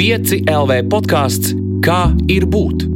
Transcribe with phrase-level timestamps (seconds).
[0.00, 1.50] 5 LV podkāsts
[1.84, 2.86] Kā ir būt?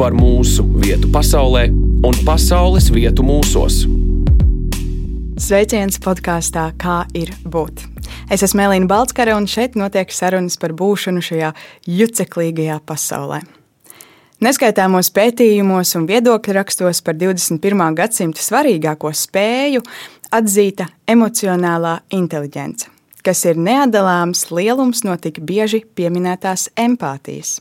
[0.00, 1.66] Par mūsu vietu pasaulē
[2.08, 3.82] un pasaules vietu mūsos.
[5.36, 7.82] Sveiciens podkāstā Kā ir būt?
[8.32, 11.52] Es esmu Elīna Balskara, un šeit notiek sarunas par būšanu šajā
[11.98, 13.42] juceklīgajā pasaulē.
[14.48, 17.84] Neskaitāmos pētījumos un viedokļu rakstos par 21.
[18.00, 19.84] gadsimta svarīgāko spēju
[20.40, 20.88] atzīta
[21.18, 22.91] emocionālā inteligence
[23.26, 27.60] kas ir neatdalāms lielums no tik bieži pieminētās empātijas.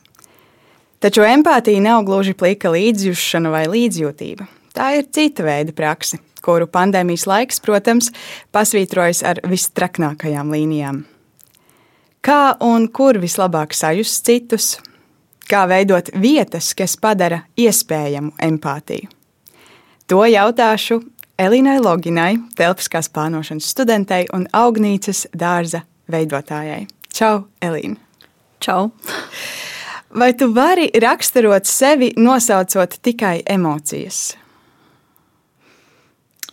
[1.02, 4.46] Taču empātija nav gluži plika līdzjūšana vai līdzjūtība.
[4.78, 8.12] Tā ir cita veida praksa, kuru pandēmijas laiks, protams,
[8.54, 11.02] pasvītrojas ar vistraknākajām līnijām.
[12.22, 14.76] Kā un kur vislabāk sajust citus,
[15.50, 19.10] kā veidot vietas, kas padara iespējamu empātiju.
[20.12, 21.02] To jautāšu
[21.42, 25.80] Elīnai Loginai, telpiskās plānošanas studentei un augnīcas dārza
[26.12, 26.84] veidotājai.
[27.18, 27.98] Čau, Elīna!
[28.62, 28.92] Čau!
[30.14, 34.20] Vai tu vari raksturot sevi nosaucot tikai emocijas?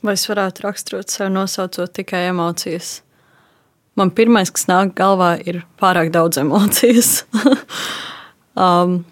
[0.01, 3.03] Vai es varētu raksturot sevi nosaucot tikai emocijas?
[3.99, 7.27] Man pirmais, kas nāk galvā, ir pārāk daudz emocijas.
[8.65, 9.03] um,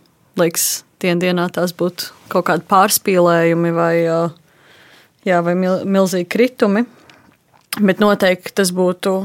[0.40, 4.32] liekas, dienā tās būtu kaut kādi pārspīlējumi vai uh,
[5.26, 6.86] jā, vai mil, milzīgi kritumi.
[7.76, 9.16] Bet noteikti tas būtu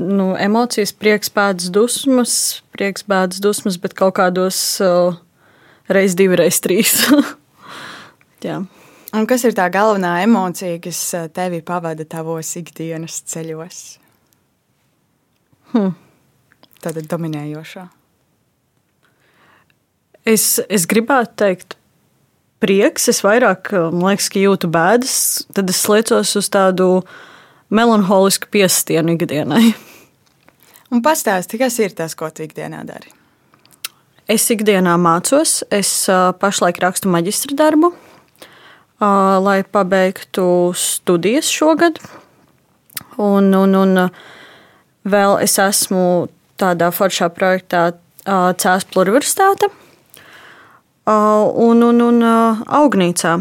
[0.00, 5.16] nu, emocijas, prieks, pēdas, dusmas, prieks, pēdas, dusmas, bet kaut kādos uh,
[5.92, 6.94] reizes divi, reizes trīs.
[9.16, 13.78] Un kas ir tā galvenā emocija, kas uh, tevi pavada tavos ikdienas ceļos?
[15.72, 15.94] Hmm.
[16.84, 17.86] Tāda dominējošā.
[20.26, 21.76] Es, es gribētu teikt,
[22.62, 25.16] prieks, es vairāk liekas, jūtu bēdas,
[25.54, 26.88] tad es liecos uz tādu
[27.72, 29.74] melanholisku piestienu ikdienai.
[30.92, 33.10] Un pastāsti, kas ir tas, ko tu ikdienā dari?
[34.30, 35.90] Es ikdienā mācos, es
[36.42, 37.92] pašlaik rakstu maģistra darbu,
[38.98, 40.46] lai pabeigtu
[40.78, 42.00] studijas šogad.
[43.22, 44.06] Un, un, un
[45.06, 46.26] vēl es esmu
[46.58, 47.92] tādā foršā projektā
[48.26, 49.85] Cēlā Pluriversitāte Uh,
[51.06, 53.36] un, un, un uh, augnīcā,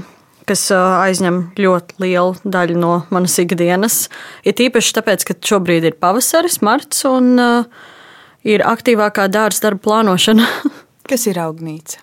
[0.46, 4.06] kas uh, aizņem ļoti lielu daļu no manas ikdienas.
[4.46, 7.36] Ir tīpaši tāpēc, ka šobrīd ir pavasaris, marts un
[8.46, 10.46] ir aktīvākā dārza darba plānošana.
[11.09, 12.02] kas ir augnīca?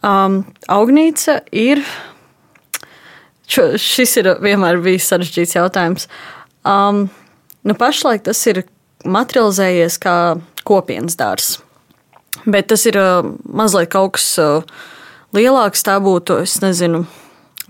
[0.00, 0.42] Um,
[0.72, 1.84] augnīca ir.
[3.50, 6.06] Šo, šis ir vienmēr bijis sarežģīts jautājums.
[6.64, 7.08] Um,
[7.66, 8.62] nu pašlaik tas ir
[9.04, 10.14] materializējies kā
[10.68, 11.58] kopienas dārzs.
[12.46, 12.96] Bet tas ir
[13.44, 14.28] mazliet kaut kas
[15.36, 15.84] lielāks.
[15.86, 17.04] Tā būtu, es nezinu,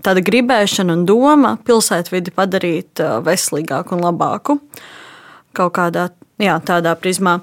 [0.04, 4.60] tāda gribēšana un doma pilsētvidi padarīt veselīgāku un labāku.
[5.56, 6.10] Kaut kādā
[6.40, 7.40] jā, tādā prizmā.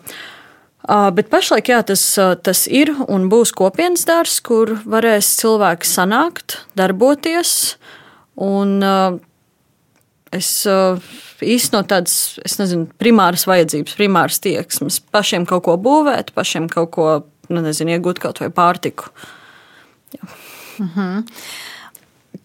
[0.87, 7.75] Bet pašlaik jā, tas, tas ir un būs kopienas darbs, kur varēs cilvēki sanākt, darboties.
[8.39, 8.77] Un
[10.35, 10.49] es
[11.43, 17.07] īstenot tādas, es nezinu, primāras vajadzības, primāras tieksmes, pašiem kaut ko būvēt, pašiem kaut ko,
[17.51, 19.11] nu, nezinu, iegūt kaut vai pārtiku.
[20.15, 20.29] Jā.
[20.83, 21.25] Mhm.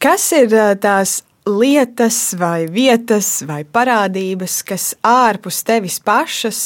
[0.02, 6.62] Kas ir tās lietas, vai vietas, vai parādības, kas ārpus tevis pašas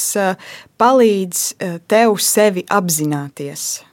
[0.77, 1.43] palīdz
[1.89, 3.86] tev sevi apzināties?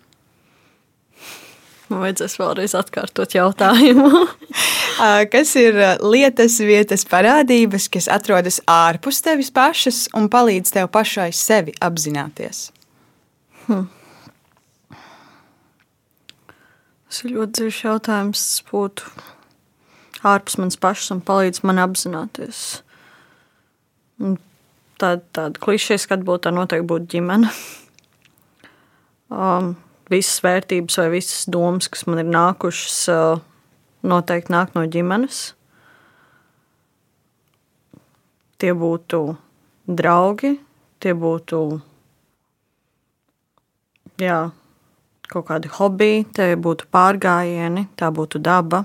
[1.90, 4.24] Man vajadzēs vēlreiz atkārtot jautājumu.
[5.34, 11.76] kas ir lietas, vietas, parādības, kas atrodas ārpus tevis pašas un palīdz tev pašai sevi
[11.84, 12.70] apzināties?
[13.66, 13.90] Hmm.
[17.14, 18.46] Tas ir ļoti dziļš jautājums.
[18.72, 19.12] Būtu
[20.24, 22.64] ārpus manas pašas un palīdz man apzināties.
[24.18, 27.54] Tāda, tāda klišeja skatu būtu, tā noteikti būtu ģimene.
[29.34, 29.72] Um,
[30.12, 32.98] visas vērtības vai visas domas, kas man ir nākušas,
[34.04, 35.44] noteikti nāk no ģimenes.
[38.60, 39.20] Tie būtu
[39.88, 40.54] draugi,
[41.02, 41.60] tie būtu
[44.22, 44.38] jā,
[45.28, 48.84] kaut kādi hobiji, tie būtu pārgājieni, tā būtu daba,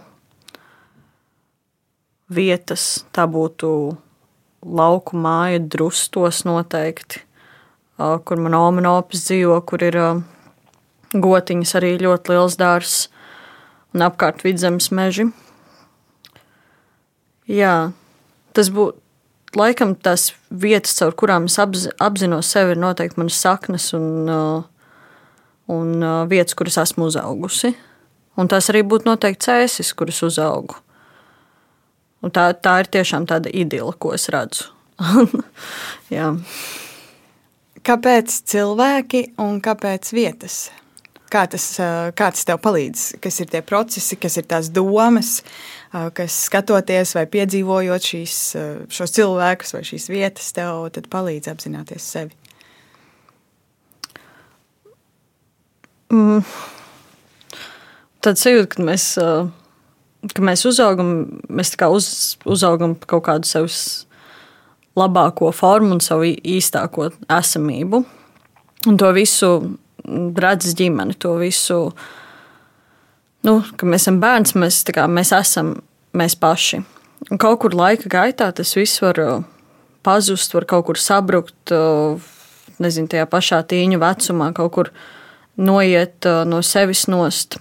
[2.29, 3.69] vietas, tā būtu
[4.65, 7.23] lauku māja, drustos noteikti,
[7.97, 9.99] kur man omaņopis dzīvo, kur ir
[11.13, 12.97] gotiņas arī ļoti liels dārzs
[13.95, 15.29] un apkārt vidzemes meži.
[17.49, 17.91] Jā,
[18.53, 18.99] tas būtu
[19.57, 24.29] laikam tās vietas, caur kurām es apzinos sevi, ir noteikti manas saknes un,
[25.73, 27.73] un vietas, kuras esmu uzaugusi.
[28.39, 30.77] Un tās arī būtu noteikti cēsis, kuras uzaugu.
[32.23, 34.69] Un tā, tā ir tiešām tāda idila, ko es redzu.
[37.89, 40.67] Kāpēc cilvēki un kāpēc vietas?
[41.29, 41.65] Kā tas,
[42.17, 43.03] kā tas tev palīdz?
[43.21, 45.43] Kas ir tie procesi, kas ir tās domas,
[46.17, 48.37] kas skatoties vai piedzīvojot šīs,
[48.89, 52.33] šos cilvēkus vai šīs vietas, tev palīdz apzināties sevi?
[56.09, 56.41] Mm.
[58.25, 59.03] Tad sajūta, ka mēs,
[60.33, 61.11] ka mēs uzaugam,
[61.45, 62.07] mēs uz,
[62.49, 64.07] uzaugam kaut kādu savus
[64.97, 68.01] labāko formu un savu īstāko esamību.
[68.89, 69.51] Un to visu
[70.39, 71.79] redz ģimene, to visu,
[73.47, 75.77] nu, mēs esam bērns, mēs, kā, mēs esam
[76.17, 76.81] mēs paši.
[77.29, 79.39] Un kaut kur laika gaitā tas viss var uh,
[80.05, 82.19] pazust, var kaut kur sabrukt, uh,
[82.79, 84.91] nezinu, tajā pašā tīņu vecumā, kaut kur
[85.59, 87.59] noiet uh, no sevis nost.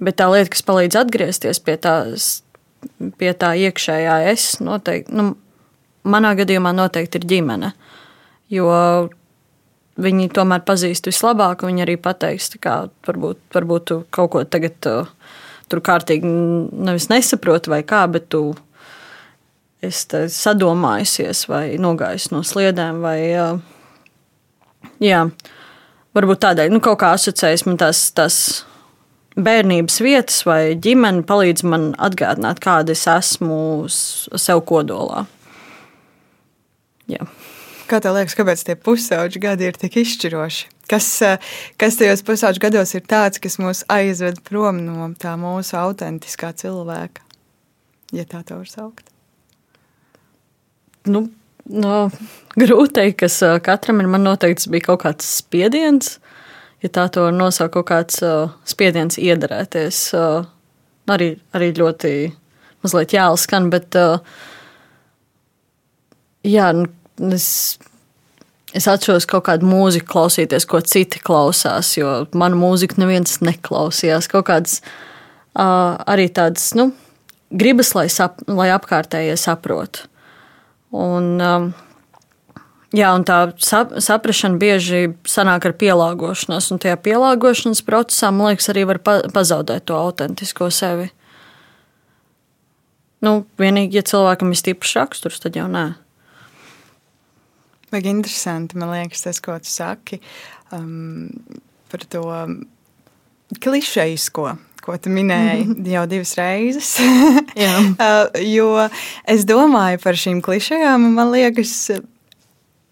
[0.00, 2.40] Bet tā lieta, kas palīdz atgriezties pie, tās,
[3.20, 5.30] pie tā iekšējā es, noteikti, nu,
[6.06, 7.72] manā gadījumā noteikti ir ģimene.
[8.52, 8.66] Jo
[10.00, 14.88] viņi tomēr pazīst vislabāk, un viņi arī pateiks, ka varbūt, varbūt tu kaut ko tagad
[14.90, 15.10] uh,
[15.72, 18.50] tur kārtīgi nevis nesaproti vai kā, bet tu
[19.84, 23.02] esi sadomājusies vai nogājis no sliedēm.
[23.04, 25.26] Vai, uh, jā,
[26.16, 28.08] varbūt tādēļ nu, kaut kā asociējas man tās.
[28.16, 28.40] tās
[29.36, 35.26] Bērnības vietas vai ģimene palīdz man atgādināt, kāda es esmu sev kodolā.
[37.12, 37.26] Jā.
[37.86, 40.66] Kā tev liekas, kāpēc tie pusauģi gadi ir tik izšķiroši?
[40.90, 41.38] Kas, eh,
[41.78, 47.22] kas tajos pusauģu gados ir tāds, kas mūs aizved prom no tā mūsu autentiskā cilvēka,
[48.12, 49.10] ja tā tā var saukt?
[51.06, 51.28] Nu,
[51.70, 52.10] no,
[52.58, 54.10] grūti teikt, kas eh, katram ir.
[54.10, 56.18] Man noteikti bija kaut kāds spiediens,
[56.82, 60.02] ja tā to var nosaukt, kaut kāds uh, spiediens iedarēties.
[60.14, 60.46] Uh,
[61.06, 62.12] arī, arī ļoti
[62.82, 64.18] mazliet jāls skan, bet uh,
[66.46, 66.90] jā, nu,
[67.32, 67.78] es,
[68.76, 74.28] es atceros kaut kādu mūziku klausīties, ko citi klausās, jo manu mūziku neviens neklausījās.
[74.32, 76.90] Kaut kādas uh, arī tādas, nu,
[77.50, 80.06] gribas, lai, sap, lai apkārtējie saprotu.
[80.96, 81.68] Un, um,
[82.96, 88.70] jā, un tā sap, saprašana bieži sanāk ar pielāgošanos, un tajā pielāgošanas procesā, man liekas,
[88.72, 91.10] arī var pa, pazaudēt to autentisko sevi.
[93.24, 95.88] Nu, vienīgi, ja cilvēkam ir stiprs raksturs, tad jau nē.
[97.92, 100.20] Vajag interesanti, man liekas, tas, ko tu saki
[100.74, 101.28] um,
[101.90, 102.24] par to
[103.62, 104.48] klišejisko,
[104.82, 105.88] ko tu minēji mm -hmm.
[105.92, 106.98] jau divas reizes.
[108.02, 108.88] uh, jo
[109.24, 111.90] es domāju par šīm klišejām, un man liekas,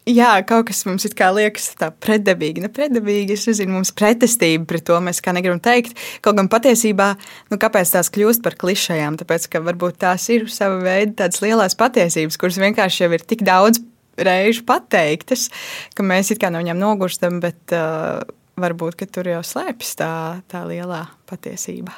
[0.05, 2.61] Jā, kaut kas mums liekas tā pretdabīgi.
[2.61, 5.97] Ne pretdabīgi, es nezinu, mums pretestība pret to mēs kā negribam teikt.
[6.21, 7.17] Kaut gan patiesībā,
[7.49, 9.17] nu, kāpēc tās kļūst par klišejām?
[9.17, 13.47] Tāpēc, ka varbūt tās ir sava veida tādas lielas patiesības, kuras vienkārši jau ir tik
[13.49, 13.81] daudz
[14.17, 15.49] reižu pateiktas,
[15.97, 18.23] ka mēs it kā no viņiem nogurstam, bet uh,
[18.61, 20.11] varbūt tur jau slēpjas tā,
[20.51, 21.95] tā lielā patiesība.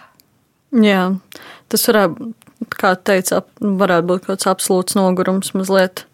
[0.76, 1.14] Jā,
[1.70, 2.32] tas varētu,
[2.74, 6.04] kā teica, varētu būt kaut kāds absolūts nogurums mazliet.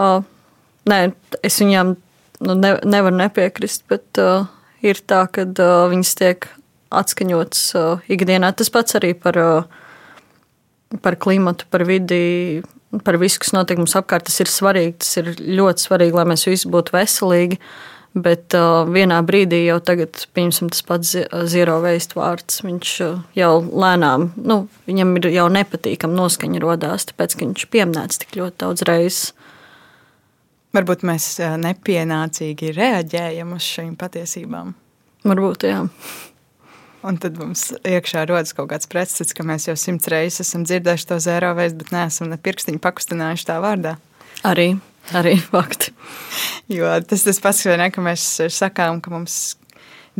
[0.00, 0.22] Uh,
[0.88, 1.10] nē,
[1.44, 1.92] es viņām
[2.46, 4.48] nu, ne, nevaru nepiekrist, bet uh,
[4.82, 6.48] ir tā, ka uh, viņas tiek
[6.90, 8.52] atskaņotas uh, ikdienā.
[8.56, 12.62] Tas pats arī par, uh, par klimatu, par vidi
[13.04, 14.26] par visu, kas notiek mums apkārt.
[14.28, 17.60] Tas ir svarīgi, tas ir ļoti svarīgi, lai mēs visi būtu veselīgi.
[18.10, 21.12] Bet uh, vienā brīdī jau tagad, pieņemsim, tas pats
[21.52, 27.36] zero waste vārds, viņš uh, jau lēnām, nu, viņam ir jau nepatīkama noskaņa rodās, tāpēc,
[27.36, 29.30] ka viņš pieminēts tik ļoti daudz reizes.
[30.74, 34.74] Varbūt mēs uh, nepienācīgi reaģējam uz šīm patiesībām.
[35.30, 35.84] Varbūt, jā.
[37.00, 41.08] Un tad mums iekšā rodas kaut kāds pretstats, ka mēs jau simts reizes esam dzirdējuši
[41.08, 43.94] to zēro veidu, bet neesam ne pirkstiņu pakustinājuši tā vārdā.
[44.44, 44.74] Arī,
[45.16, 45.94] arī fakti.
[46.68, 49.38] Jo tas tas pats, ne, ka mēs sakām, ka mums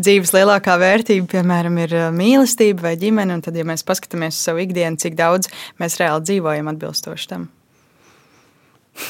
[0.00, 3.36] dzīves lielākā vērtība, piemēram, ir uh, mīlestība vai ģimene.
[3.36, 5.50] Un tad, ja mēs paskatāmies uz savu ikdienu, cik daudz
[5.82, 7.42] mēs reāli dzīvojam atbilstoši tam.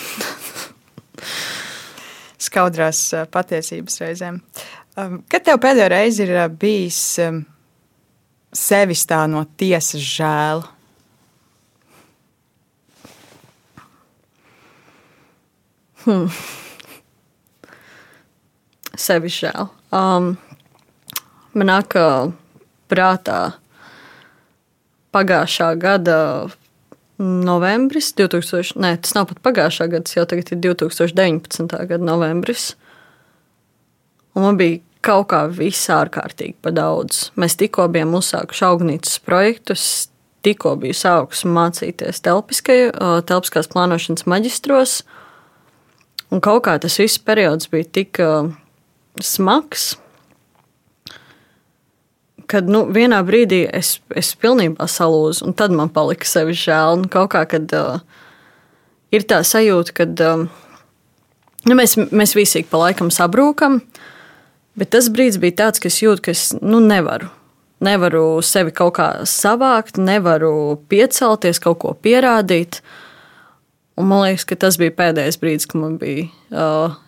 [2.51, 4.43] Skaudrās uh, patiesības reizēm.
[4.99, 7.45] Um, kad tev pēdējo reizi ir uh, bijis um,
[8.57, 10.65] sevis tā no tiesas žēl?
[16.05, 16.31] Hmm.
[18.97, 19.69] Sevi žēl.
[19.95, 20.33] Um,
[21.55, 21.97] man nāk
[22.91, 23.41] prātā
[25.15, 26.19] pagājušā gada
[27.21, 31.75] novembris, 2000, ne, tas nav pat pagājušā gada, tas jau tagad ir 2019.
[31.91, 32.73] gada novembris.
[34.35, 37.31] Un man bija kaut kā viss ārkārtīgi pa daudz.
[37.41, 39.85] Mēs tikko bijām uzsākuši augnīcas projektus,
[40.45, 45.01] tikko biju sākusi mācīties telpiskās plānošanas maģistros.
[46.31, 48.53] Un kaut kā tas viss periods bija tik uh,
[49.19, 49.97] smags,
[52.51, 57.03] kad nu, vienā brīdī es, es pilnībā salūzu, un tad man palika sevi žēl.
[57.03, 58.01] Un kaut kā, kad uh,
[59.15, 60.47] ir tā sajūta, ka uh,
[61.67, 63.81] nu, mēs, mēs visi pa laikam sabrūkam,
[64.79, 67.31] bet tas brīdis bija tāds, ka es jūtu, ka es nu, nevaru.
[67.81, 72.83] Nevaru sevi kaut kā savākt, nevaru piecelties, kaut ko pierādīt.
[74.01, 76.99] Un man liekas, ka tas bija pēdējais brīdis, kad man bija, uh,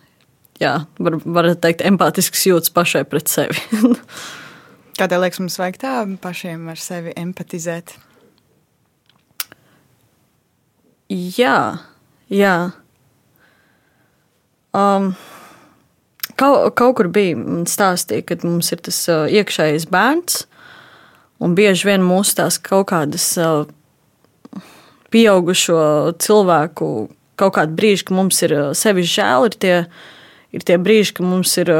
[0.61, 3.61] jā, var, var teikt, empātisks jūtas pašai pret sevi.
[4.99, 7.95] Kādēļ liekas, mums vajag tā pašiem ar sevi empatizēt?
[11.13, 11.57] Jā,
[12.33, 12.55] jā.
[14.73, 15.11] Um,
[16.39, 17.37] kaut, kaut kur bija
[17.69, 20.43] stāstīja, ka mums ir tas iekšējais bērns,
[21.43, 23.27] un bieži vien mūsu tās kaut kādas
[25.13, 25.83] pieaugušo
[26.23, 26.89] cilvēku
[27.39, 29.77] kaut kādi brīži, ka mums ir sevi žēl, ir tie,
[30.53, 31.73] ir tie brīži, ka mums ir.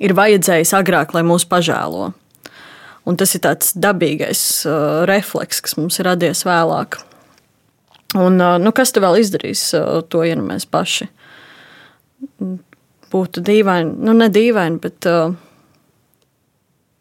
[0.00, 2.06] Ir vajadzējis agrāk, lai mūs pažēlo.
[3.04, 6.96] Un tas ir tāds dabīgais uh, refleks, kas mums ir radies vēlāk.
[8.16, 11.10] Un, uh, nu, kas te vēl izdarīs uh, to, ja nu mēs paši
[13.12, 15.34] būtu dīvaini, nu, ne dīvaini, bet uh,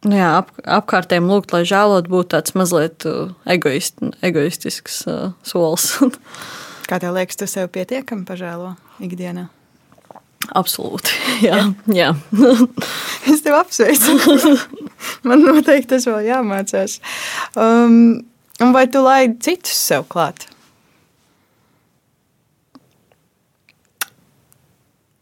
[0.07, 5.91] nu, jā, ap, apkārtējiem lūgt, lai žēlot, būtu tāds mazliet uh, egoist, egoistisks uh, solis.
[6.89, 8.73] Kā tev liekas, tu sev pietiekami pažēlo
[9.05, 9.49] ikdienā?
[10.57, 11.13] Absolūti.
[11.45, 11.59] Jā,
[11.93, 12.13] jā.
[13.29, 14.15] es tev apsveicu.
[15.27, 16.97] Man noteikti tas vēl jāmācās.
[17.59, 18.23] Um,
[18.73, 20.47] vai tu laidi citus sev klāt?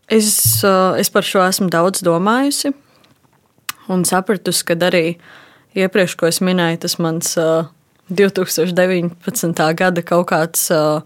[0.08, 2.72] Es, uh, es par šo esmu daudz domājusi
[3.92, 5.18] un sapratusi, ka arī
[5.78, 7.36] iepriekš, ko es minēju, tas mans
[8.12, 9.52] 2019.
[9.52, 11.04] Uh, gada kaut kāds uh,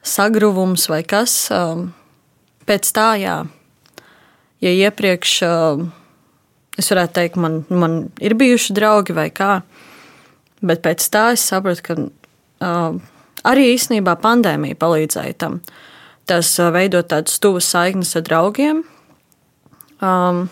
[0.00, 1.36] sagruvums vai kas.
[2.68, 3.38] Pēc tā, jā.
[4.64, 5.32] Ja iepriekš
[6.78, 9.60] es varētu teikt, man, man ir bijuši draugi vai kā,
[10.62, 12.98] bet pēc tā es sapratu, ka uh,
[13.48, 15.60] arī īstenībā pandēmija palīdzēja tam.
[16.28, 18.84] Tas veidot tādas tuvas saiknes ar draugiem.
[20.04, 20.46] Um,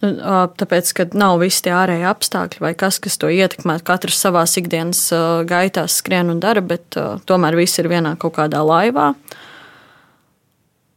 [0.00, 3.76] Tāpēc, ka nav visi tie ārēji apstākļi vai kas, kas to ietekmē.
[3.84, 5.02] Katrs savā ikdienas
[5.48, 6.96] gaitās skrien un dara, bet
[7.28, 9.10] tomēr visi ir vienā kaut kādā laivā.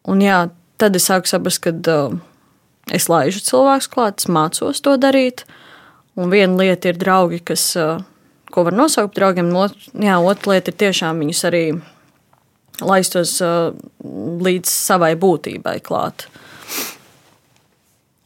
[0.08, 0.46] Un jā,
[0.80, 1.76] tad es sāku saprast, ka
[2.96, 5.44] es laižu cilvēku klāt, es mācos to darīt.
[6.16, 7.74] Un viena lieta ir draugi, kas,
[8.56, 11.66] ko var nosaukt par draugiem, un otra lieta ir tiešām viņus arī
[12.82, 16.26] laistos uh, līdz savai būtībai klāt.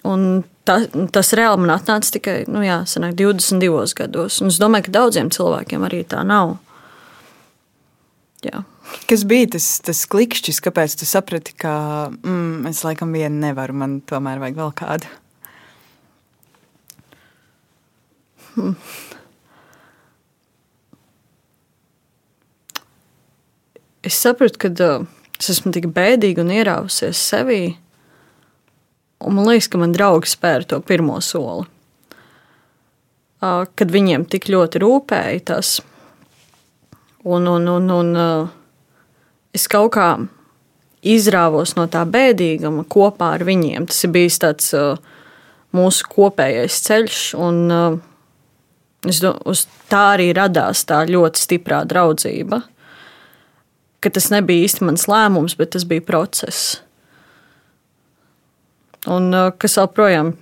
[0.08, 0.80] Un ta,
[1.12, 4.40] tas reāli man atnāca tikai nu jā, sanāk, 22 gados.
[4.44, 6.56] Un es domāju, ka daudziem cilvēkiem arī tā nav.
[8.46, 8.64] Jā.
[9.10, 11.74] Kas bija tas, tas klikšķis, kāpēc tu saprati, ka
[12.14, 15.12] mm, es laikam vienu nevaru, man tomēr vajag vēl kādu?
[18.56, 18.78] Hmm.
[24.08, 27.76] Es sapratu, ka uh, es esmu tik bēdīga un ierausies sevī.
[29.20, 31.66] Un man liekas, ka man draugi spēra to pirmo soli.
[33.38, 35.74] Uh, kad viņiem tik ļoti rūpēja tas.
[37.28, 38.48] Un, un, un, un, uh,
[39.52, 40.08] es kaut kā
[41.04, 43.90] izrāvos no tā bēdīguma kopā ar viņiem.
[43.92, 44.96] Tas ir bijis tāds uh,
[45.76, 48.00] mūsu kopējais ceļš, un uh,
[49.04, 52.64] es, uz tā arī radās tā ļoti stiprā draudzība.
[54.04, 56.82] Ka tas nebija īsti mans lēmums, bet tas bija process.
[59.08, 60.34] Un, uh, kas joprojām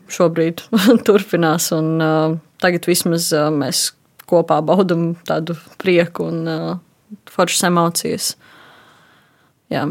[1.07, 3.91] turpinās, un uh, tagad vismaz uh, mēs
[4.29, 6.71] kopā baudām tādu prieku un uh,
[7.29, 8.31] foršas emocijas.
[9.71, 9.85] Jā.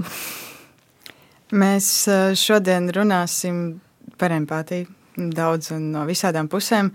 [1.55, 3.81] Mēs eh, šodien runāsim
[4.19, 4.89] par empātiju
[5.35, 6.91] daudz un no visādām pusēm.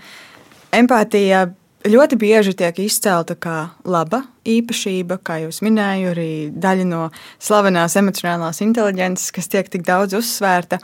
[0.75, 1.45] Empātija
[1.87, 7.05] ļoti bieži tiek izcelta kā laba īpašība, kā jūs minējāt, arī daļa no
[7.39, 10.81] slavenās emocionālās inteligences, kas tiek tik daudz uzsvērta.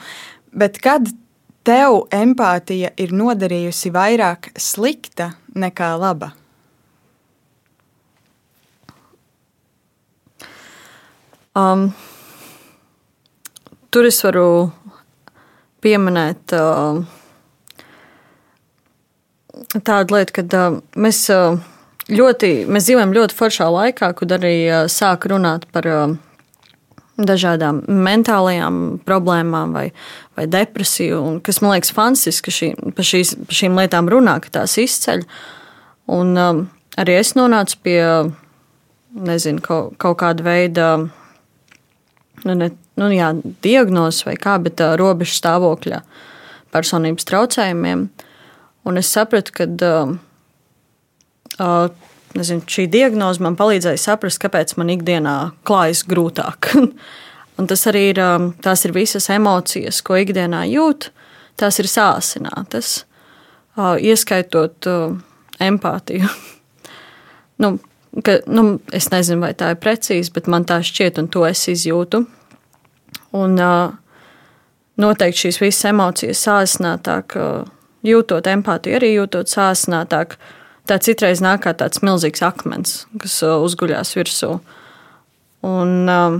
[0.55, 1.09] Bet kad
[1.65, 6.31] tev empātija ir nodarījusi vairāk slikta nekā laba?
[11.55, 11.87] Um,
[13.87, 14.73] tur es varu
[15.79, 16.99] pieminēt uh,
[19.83, 21.57] tādu lietu, ka uh, mēs, uh,
[22.11, 26.15] ļoti, mēs dzīvojam ļoti foršā laikā, kad arī uh, sāk runāt par uh,
[27.15, 29.85] dažādām mentālajām problēmām vai,
[30.35, 34.37] vai depresiju, un, kas man liekas fantastiski, ka šī, par, šīs, par šīm lietām runā,
[34.43, 35.23] ka tās izceļ.
[36.15, 36.65] Un, um,
[36.99, 37.99] arī es nonācu pie
[39.15, 40.89] nezinu, kaut, kaut kāda veida
[42.43, 43.31] nu, ne, nu, jā,
[43.63, 46.01] diagnozes vai kā, bet uh, robežu stāvokļa
[46.75, 48.09] personības traucējumiem.
[48.85, 50.11] Un es sapratu, ka uh,
[51.59, 51.87] uh,
[52.37, 55.35] nezinu, šī diagnoze man palīdzēja saprast, kāpēc man ikdienā
[55.67, 56.73] klājas grūtāk.
[57.59, 61.09] Un tas arī ir, um, tās ir visas emocijas, ko ikdienā jūt,
[61.55, 63.05] tās ir sāsinātas,
[63.79, 65.15] uh, ieskaitot uh,
[65.63, 66.27] empātiju.
[67.63, 67.77] nu,
[68.19, 71.63] ka, nu, es nezinu, vai tā ir precīzi, bet man tā šķiet, un to es
[71.71, 72.25] izjūtu.
[73.39, 73.95] Un, uh,
[74.99, 77.39] noteikti šīs visas emocijas sāsinātāk,
[78.05, 80.37] jūtot empātiju, arī jūtot sāsinātāk.
[80.85, 84.51] Tā citreiz nāk kā tāds milzīgs akmens, kas uzguļās virsū.
[85.65, 86.37] Un, uh,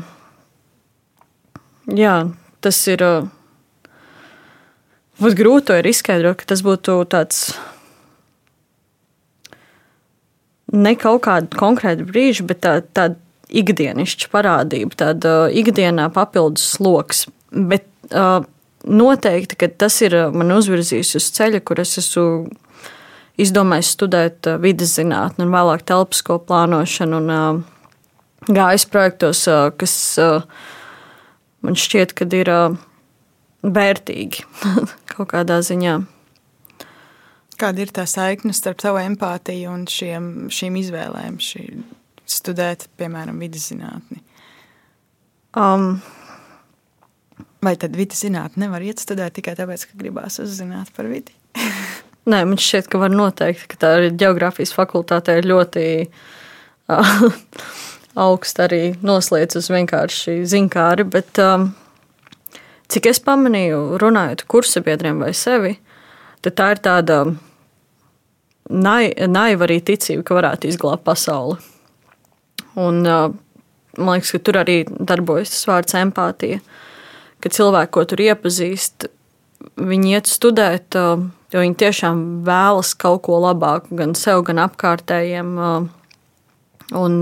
[1.90, 2.18] jā,
[2.62, 3.06] tas ir.
[5.16, 7.46] Būtu grūti to izskaidrot, ka tas būtu tāds
[10.76, 13.16] ne kaut kāda konkrēta brīža, bet tā, tāda
[13.56, 17.26] ikdienišķa parādība, tāda ikdienā papildus sloks.
[17.52, 18.44] Bet uh,
[18.86, 22.48] noteikti, ka tas ir man uzvirzījis uz ceļa, kur es esmu
[23.42, 27.62] izdomājis studēt vidas zinātni un vēlāk telpisko plānošanu un uh,
[28.48, 30.46] gājis projektos, uh, kas uh,
[31.66, 32.52] man šķiet, ka ir
[33.66, 34.46] vērtīgi
[35.14, 36.00] kaut kādā ziņā.
[37.56, 41.64] Kāda ir tā saikne starp tavu empātiju un šiem, šīm izvēlēm, šī,
[42.28, 44.20] studēt, piemēram, vidus zinātni?
[45.56, 46.02] Um,
[47.66, 51.34] Vai tad vidus zinātni nevar iet studēt tikai tāpēc, ka gribās uzzināt par vidi?
[52.30, 57.16] Nē, man šķiet, ka var noteikt, ka tā ir geogrāfijas fakultāte ļoti uh,
[58.26, 61.68] augsta arī noslēdz uz vienkārši zinkāri, bet um,
[62.90, 65.76] cik es pamanīju, runājot kursabiedriem vai sevi,
[66.46, 67.20] tad tā ir tāda
[68.70, 71.60] naiva arī ticība, ka varētu izglābt pasauli.
[72.82, 73.30] Un, uh,
[73.98, 76.64] man liekas, ka tur arī darbojas tas vārds empātija.
[77.46, 79.08] Kad cilvēki, ko tur iepazīst,
[79.78, 85.54] viņi iet studēt, jo viņi tiešām vēlas kaut ko labāku gan sev, gan apkārtējiem.
[86.96, 87.22] Un,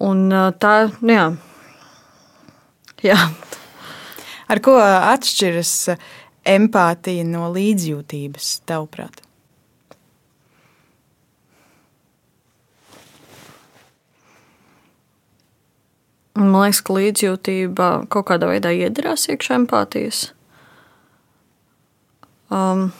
[0.00, 1.24] Un tā, nu jā.
[3.04, 3.18] jā.
[4.50, 5.74] Ar ko atšķiras
[6.48, 9.20] empātija no līdzjūtības, tavuprāt?
[16.38, 20.28] Man liekas, ka līdzjūtība kaut kādā veidā iedarās iekšā empātijas.
[22.54, 22.90] Um,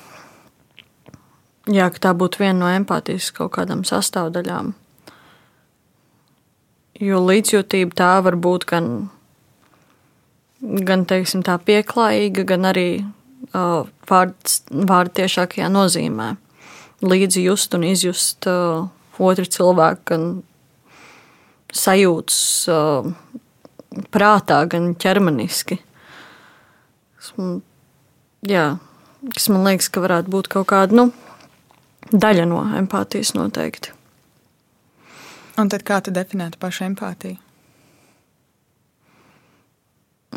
[1.71, 4.75] jā, ka tā būtu viena no empātijas kaut kādām sastāvdaļām.
[7.01, 8.91] Jo līdzjūtība tā var būt gan,
[10.61, 16.35] gan teiksim, tā pieklājīga, gan arī uh, vārds, vārdu tiešākajā nozīmē.
[17.01, 18.91] Līdzi just un izjust uh,
[19.23, 20.31] otru cilvēku, gan
[21.77, 23.11] sajūtas uh,
[24.15, 25.81] prātā, gan ķermeniski.
[28.49, 28.65] Jā,
[29.35, 31.07] kas man liekas, ka varētu būt kaut kāda nu,
[32.11, 33.95] daļa no empātijas noteikti.
[35.61, 37.37] Un tad kā tu definētu pašu empātiju?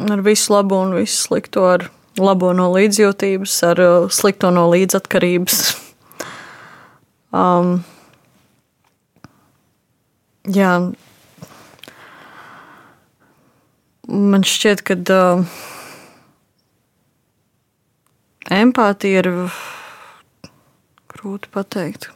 [0.03, 1.85] Ar visu labo un visu slikto, ar
[2.19, 5.61] labo no līdzjūtības, ar uh, slikto no līdzatkarības.
[7.43, 7.77] um,
[10.49, 10.73] jā,
[14.07, 15.45] man šķiet, ka uh,
[18.51, 19.29] empātija ir
[21.13, 22.09] grūti pateikt.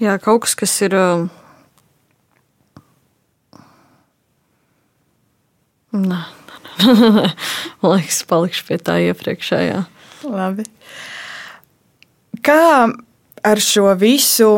[0.00, 0.96] Jā, kaut kas, kas ir.
[5.90, 6.20] Um, nē,
[7.82, 9.80] man liekas, palikšu pie tā iepriekšējā.
[10.30, 10.62] Labi.
[12.40, 12.88] Kā
[13.44, 14.48] ar šo visu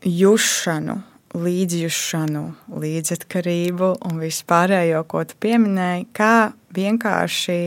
[0.00, 0.94] jušanu,
[1.36, 2.42] līdzjūšanu,
[2.80, 7.58] līdzatkarību un vispārējo, ko tu pieminēji, kā vienkārši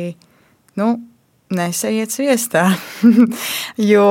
[0.82, 0.88] nu,
[1.54, 2.64] nesaiet sviestā?
[3.92, 4.08] jo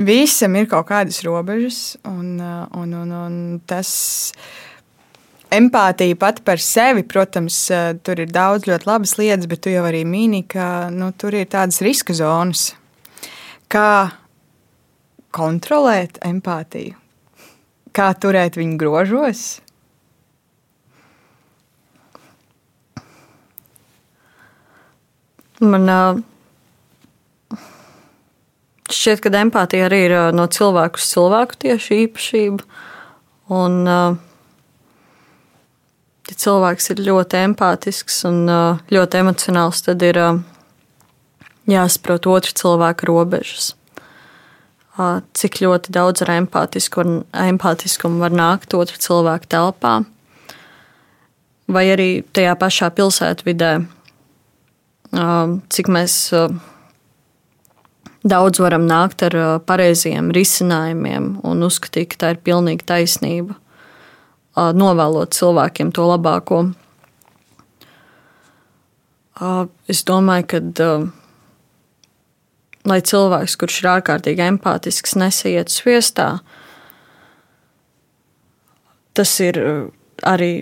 [0.00, 3.36] visam ir kaut kādas robežas, un, uh, un, un, un
[3.68, 3.90] tas
[5.52, 9.84] empātija pati par sevi, protams, uh, tur ir daudz ļoti labas lietas, bet tu jau
[9.90, 12.70] arī mīni, ka nu, tur ir tādas riska zonas.
[13.70, 13.90] Kā
[15.34, 16.96] kontrolēt empātiju?
[17.96, 19.44] Kā turēt viņu grožos?
[25.60, 25.90] Man
[28.90, 32.64] Šķiet, ka empātija arī ir no cilvēku uz cilvēku tieši īpašība.
[33.54, 33.76] Un,
[36.30, 38.42] ja cilvēks ir ļoti empātisks un
[38.90, 40.18] ļoti emocionāls, tad ir
[41.70, 43.72] jāsaprot otru cilvēku robežas.
[45.00, 49.92] Cik ļoti daudz ar empātiskumu var nākt otru cilvēku telpā,
[51.70, 53.70] vai arī tajā pašā pilsētvidē,
[55.72, 56.16] cik mēs
[58.20, 63.56] daudz varam nākt ar pareiziem risinājumiem un uzskatīt, ka tā ir pilnīga taisnība,
[64.56, 66.60] novēlot cilvēkiem to labāko.
[69.88, 70.60] Es domāju, ka
[72.88, 76.38] lai cilvēks, kurš ir ārkārtīgi empātisks, nesaiet sviestā,
[79.16, 79.58] tas ir
[80.26, 80.52] arī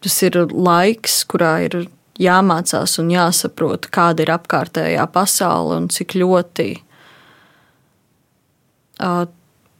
[0.00, 1.76] tas ir laiks, kurā ir
[2.20, 6.68] jāmācās un jāsaprot, kāda ir apkārtējā pasaule un cik ļoti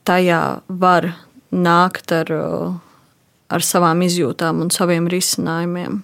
[0.09, 0.45] tajā
[0.81, 1.11] var
[1.51, 2.33] nākt ar,
[3.51, 6.01] ar savām izjūtām un saviem risinājumiem.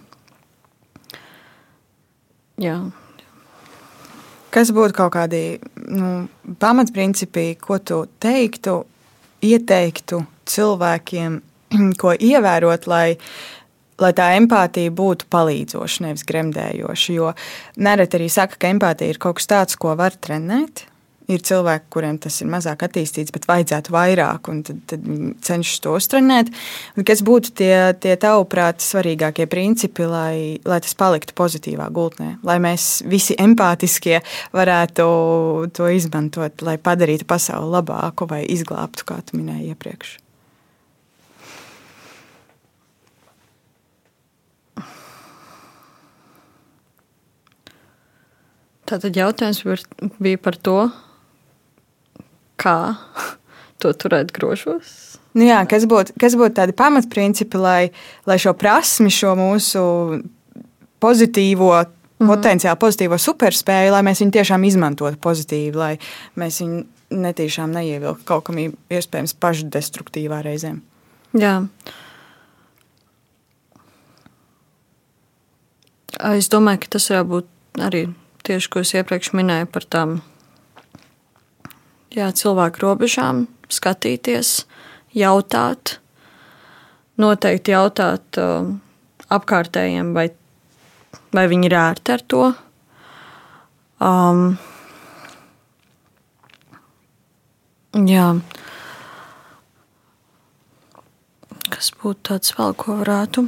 [2.60, 2.78] Jā.
[4.56, 5.42] Kas būtu kaut kādi
[5.92, 6.30] nu,
[6.62, 8.78] pamatprincipi, ko tu teiktu,
[9.44, 11.38] ieteiktu cilvēkiem,
[12.00, 13.18] ko ievērot, lai,
[14.00, 17.16] lai tā empātija būtu palīdzoša, nevis gremdējoša?
[17.18, 17.34] Jo
[17.76, 20.86] nereti arī saka, ka empātija ir kaut kas tāds, ko var trenēt
[21.26, 25.06] Ir cilvēki, kuriem tas ir mazāk attīstīts, bet vajadzētu vairāk, un tad, tad
[25.42, 26.52] cenšas to uztrenēt.
[26.94, 32.60] Un kas būtu tie, tie tavuprāt, svarīgākie principi, lai, lai tas paliktu pozitīvā gultnē, lai
[32.62, 34.20] mēs visi empātiskie
[34.54, 35.08] varētu
[35.74, 40.14] to izmantot, lai padarītu pasauli labāku vai izglābtu, kā tu minēji iepriekš?
[48.86, 49.64] Tātad jautājums
[50.22, 50.76] bija par to,
[52.60, 52.78] kā
[53.82, 55.18] to turēt grožos.
[55.36, 57.80] Nu jā, kas būtu būt tādi pamatprincipi, lai,
[58.28, 59.82] lai šo prasmi, šo mūsu
[61.04, 62.30] pozitīvo, mm.
[62.30, 65.92] potenciāli pozitīvo superspēju, lai mēs viņu tiešām izmantotu pozitīvi, lai
[66.40, 66.84] mēs viņu
[67.20, 70.80] netīšām neievilktu kaut kam iespējams pašdestruktīvā reizēm.
[71.36, 71.58] Jā.
[76.32, 78.06] Es domāju, ka tas varētu būt arī
[78.48, 80.16] tieši, ko es iepriekš minēju par tām
[82.16, 84.64] jā, cilvēku robežām, skatīties,
[85.16, 85.98] jautāt,
[87.20, 88.70] noteikti jautāt uh,
[89.32, 90.30] apkārtējiem, vai,
[91.36, 92.46] vai viņi ir ērti ar to.
[94.00, 94.56] Um,
[98.06, 98.28] jā.
[101.72, 103.46] Kas būtu tāds vēl, ko varētu?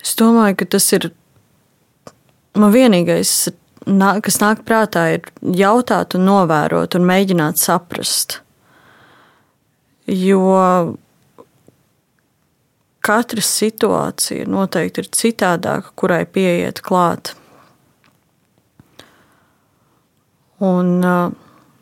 [0.00, 1.10] Es domāju, ka tas ir
[2.58, 3.50] man vienīgais
[3.86, 8.40] kas nāk prātā, ir jautāt, un novērot un mēģināt saprast.
[10.10, 10.96] Jo
[13.00, 17.34] katra situācija noteikti ir citādāka, kurai pieiet klāt.
[20.60, 21.30] Un uh,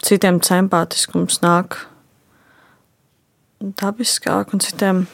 [0.04, 1.80] citiem empātiskums nāk
[3.58, 5.06] dabiskāk, un citiem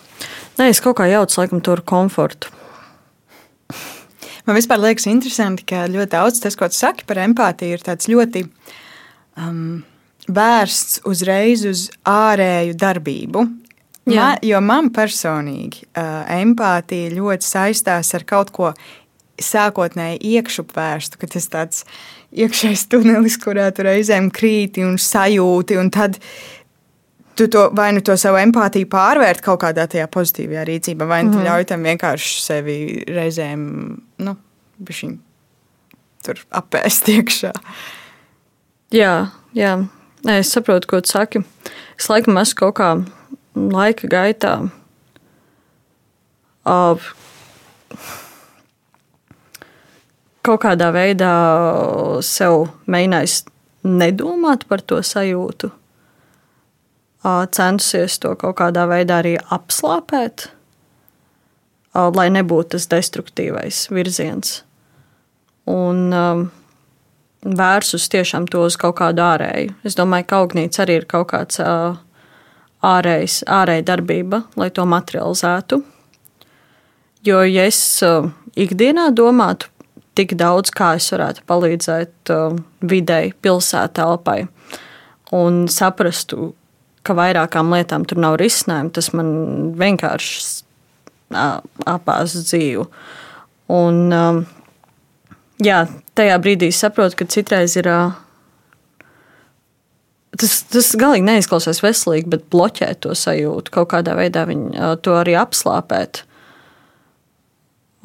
[0.58, 2.52] nē, es kaut kā jaucu laikam to ar komfortu.
[4.44, 8.10] Man vispār liekas interesanti, ka ļoti daudz tas, ko tu saki par empātiju, ir tāds
[8.12, 8.44] ļoti
[9.40, 9.82] um,
[10.28, 13.46] vērsts uzreiz uz ārēju darbību.
[14.04, 18.74] Ma, jo man personīgi uh, empātija ļoti saistās ar kaut ko
[19.40, 21.86] sākotnēji iekšupvērstu, ka tas tāds
[22.36, 26.20] iekšējs tunelis, kurā tu reizēm krīti un sajūti, un tad
[27.34, 31.38] tu to, vai nu to savu empātiju pārvērt kaut kādā tajā pozitīvajā rīcībā, vai nu
[31.38, 31.46] mm.
[31.48, 32.76] ļauj tam vienkārši sevi
[33.08, 33.64] reizēm
[34.24, 34.36] nu,
[36.24, 37.52] tur apēst iekšā.
[38.94, 39.14] Jā,
[39.56, 39.74] jā.
[40.24, 41.42] Nē, es saprotu, ko tu saki.
[41.98, 42.88] Es laikam esmu kaut kā
[43.54, 44.54] laika gaitā.
[46.64, 46.96] Uh,
[50.44, 51.32] kaut kādā veidā
[52.24, 53.42] sev mēģinājis
[53.84, 55.74] nedomāt par to sajūtu
[57.24, 60.50] centusies to kaut kādā veidā arī apslāpēt,
[61.94, 64.62] lai nebūtu tas destruktīvais virziens.
[65.70, 66.10] Un
[67.44, 69.74] vērsus tiešām to uz kaut kādu ārēju.
[69.84, 71.60] Es domāju, ka augnīts arī ir kaut kāds
[72.84, 75.80] ārējs, ārēja darbība, lai to materializētu.
[77.24, 77.80] Jo, ja es
[78.60, 79.70] ikdienā domātu
[80.14, 82.32] tik daudz, kā es varētu palīdzēt
[82.84, 84.44] videi, pilsētā, telpai,
[85.34, 86.52] un saprastu,
[87.04, 89.32] ka vairākām lietām tur nav risinājumu, tas man
[89.80, 90.63] vienkārši
[91.32, 92.84] apās dzīvu.
[93.74, 94.00] Un,
[95.64, 95.78] jā,
[96.18, 97.88] tajā brīdī saprotu, ka citreiz ir.
[100.34, 105.36] Tas, tas galīgi neizklausās veselīgi, bet bloķēt to sajūtu, kaut kādā veidā viņu to arī
[105.38, 106.24] apslāpēt.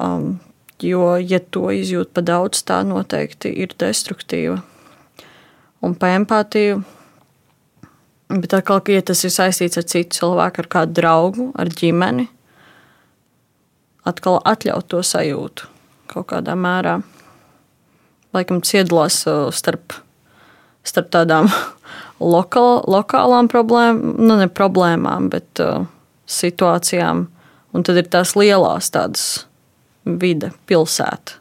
[0.00, 0.38] Um,
[0.80, 4.56] Jo, ja to izjūt pa daudz, tā noteikti ir destruktīva.
[5.84, 6.80] Un pa empātiju.
[8.30, 12.28] Bet atkal, ja tas ir saistīts ar citu cilvēku, ar kādu draugu, ar ģimeni,
[14.08, 15.68] atkal atļaut to sajūtu
[16.10, 16.98] kaut kādā mērā.
[18.34, 19.22] Laikam ciedalās
[19.54, 19.94] starp,
[20.86, 21.50] starp tādām
[22.34, 25.84] lokal, lokālām problēmām, nu ne problēmām, bet uh,
[26.30, 27.28] situācijām.
[27.70, 29.26] Un tad ir tās lielās tādas
[30.04, 31.38] vide, pilsēta.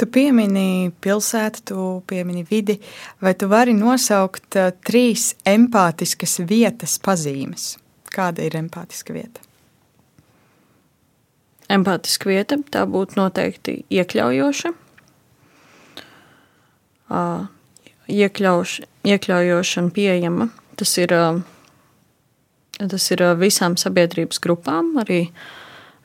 [0.00, 2.78] Tu piemini pilsētu, tu piemini vidi,
[3.20, 7.74] vai tu vari nosaukt uh, trīs empātiskas vietas pazīmes?
[8.10, 9.49] Kāda ir empātiska vieta?
[11.70, 14.72] Empātiska vieta tā būtu noteikti iekļaujoša.
[18.10, 18.72] Iekļauš,
[19.06, 20.48] iekļaujoša un pieejama.
[20.80, 21.14] Tas ir,
[22.80, 25.20] tas ir visām sabiedrības grupām, arī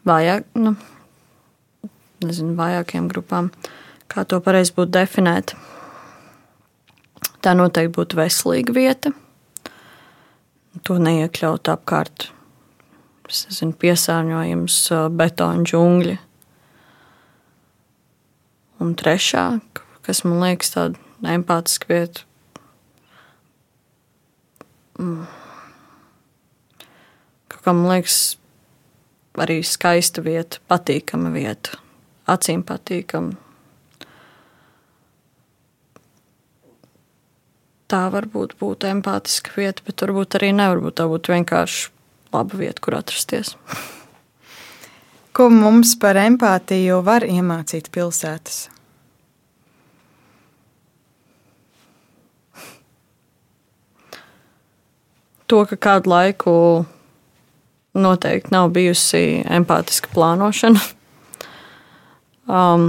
[0.06, 0.76] vājāk, nu,
[2.22, 3.50] nezinu, vājākiem grupām.
[4.12, 5.56] Kā to pareizi būtu definēt?
[7.42, 9.16] Tā noteikti būtu veselīga vieta.
[10.86, 12.35] To neiekļaut apkārt.
[13.26, 14.78] Nezinu, piesārņojums,
[15.18, 16.16] betona džungļi.
[18.86, 19.46] Un trešā,
[20.06, 22.26] kas man liekas tāda empātiska vieta,
[25.00, 25.24] mm.
[27.50, 28.20] kaut kā man liekas,
[29.42, 31.80] arī skaista vieta, patīkama vieta,
[32.30, 33.40] acīm patīkama.
[37.90, 40.98] Tā varbūt būtu empātiska vieta, bet varbūt arī nevar būt.
[41.00, 41.95] Tā būtu vienkārši
[42.36, 43.56] laba vieta, kur atrasties.
[45.36, 48.70] Ko mums par empātiju var iemācīt pilsētas?
[55.46, 56.54] To, ka kādu laiku
[57.96, 60.82] noteikti nav bijusi empātiska plānošana.
[62.46, 62.88] Um,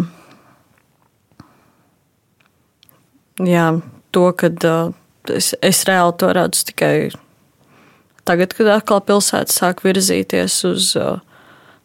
[3.41, 3.69] jā,
[4.13, 4.91] to, kad uh,
[5.33, 6.97] es, es reāli to redzu tikai
[8.27, 11.21] tagad, kad atkal pilsēta sāk virzīties uz uh,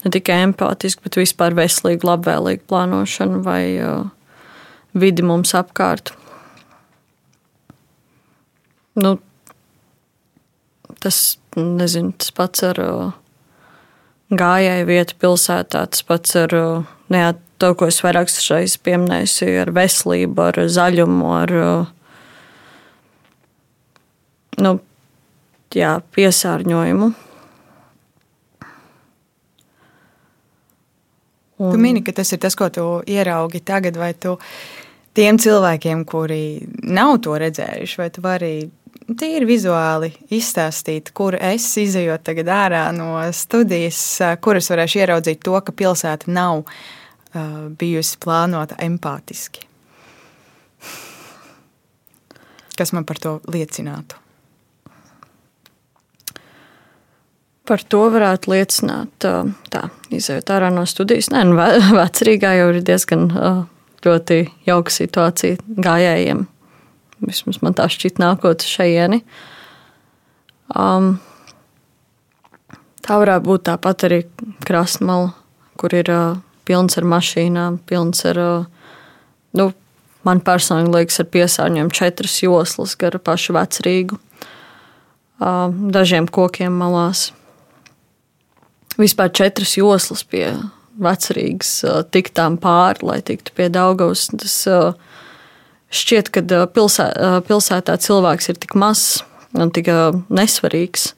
[0.03, 4.09] ne tikai empātisku, bet vispār veselīgu, labvēlīgu plānošanu vai uh,
[4.97, 6.13] vidi mums apkārt.
[8.99, 9.15] Nu,
[11.01, 11.21] tas
[11.55, 13.13] nezinu, tas pats ar uh,
[14.31, 20.47] gājēju vietu pilsētā, tas pats ar jā, to, ko es vairākas reizes pieminēju, ar veselību,
[20.47, 21.55] ar zaļumu, ar
[24.61, 24.79] nu,
[25.77, 27.11] jā, piesārņojumu.
[31.61, 31.71] Un...
[31.71, 34.37] Tu mini, ka tas ir tas, ko tu ieraugi tagad, vai tu
[35.17, 36.43] tiem cilvēkiem, kuri
[36.89, 38.53] nav to redzējuši, vai tu vari
[39.17, 43.99] tīri vizuāli izstāstīt, kur es izējot tagad ārā no studijas,
[44.41, 46.71] kur es varēšu ieraudzīt to, ka pilsēta nav uh,
[47.77, 49.67] bijusi plānota empātiski.
[52.77, 54.17] Kas man par to liecinātu?
[57.71, 59.27] Par to varētu liecināt,
[59.71, 61.31] tā, izējot ārā no studijas.
[61.31, 61.55] Nē, nu,
[62.01, 63.29] vecrīgā jau ir diezgan
[64.03, 66.49] ļoti jauka situācija gājējiem
[67.21, 69.21] Vismaz man tā šķiet, nākot šejieni.
[70.73, 71.13] Um,
[73.05, 74.21] tā varētu būt tāpat arī
[74.65, 75.33] krastmala,
[75.77, 78.95] kur ir uh, pilns ar mašīnām, pilns ar, uh,
[79.57, 79.67] nu,
[80.25, 87.29] man personīgi liekas, ar piesārņojumu četras joslas gar pašu vecrīgu, uh, dažiem kokiem malās.
[88.99, 90.45] Vispār četras joslas pie
[91.01, 94.27] vecrīgas uh, tiktām pāri, lai tiktu pie Daugavas.
[94.35, 94.93] Tas, uh,
[95.91, 97.07] šķiet, ka pilsē,
[97.47, 99.23] pilsētā cilvēks ir tik mazs
[99.55, 99.89] un tik
[100.31, 101.11] nesvarīgs.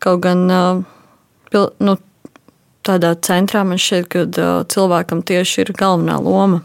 [0.00, 0.46] Kaut gan
[1.50, 1.96] pil, nu,
[2.86, 6.62] tādā centrā man šķiet, ka cilvēkam tieši ir galvenā loma.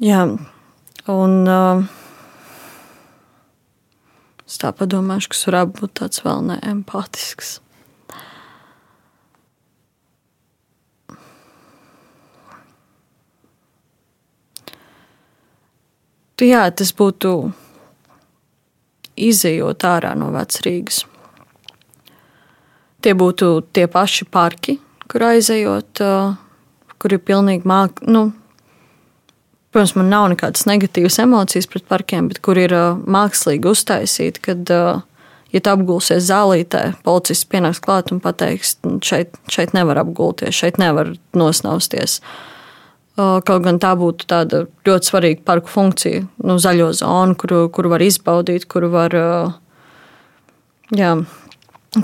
[0.00, 0.22] Jā,
[1.12, 1.82] un uh,
[4.50, 7.60] es tā padomāšu, kas varētu būt tāds vēl neempātisks.
[16.46, 17.52] jā, tas būtu
[19.20, 21.04] izējot ārā no vecrīgas.
[23.00, 24.76] Tie būtu tie paši parki,
[25.08, 26.02] kur aizejot,
[27.00, 28.02] kur ir pilnīgi māk.
[28.04, 28.30] Nu,
[29.72, 32.74] protams, man nav nekādas negatīvas emocijas pret parkiem, bet kur ir
[33.06, 40.02] mākslīgi uztaisīti, kad, ja tu apgulsies zālītē, policists pienāks klāt un pateiks, šeit, šeit nevar
[40.02, 42.20] apgulties, šeit nevar nosnausties.
[42.20, 42.50] Uh,
[43.18, 48.04] Kaut gan tā būtu tāda ļoti svarīga parku funkcija, nu, zaļo zonu, kuru, kuru var
[48.04, 49.16] izbaudīt, kuru var
[50.94, 51.10] jā,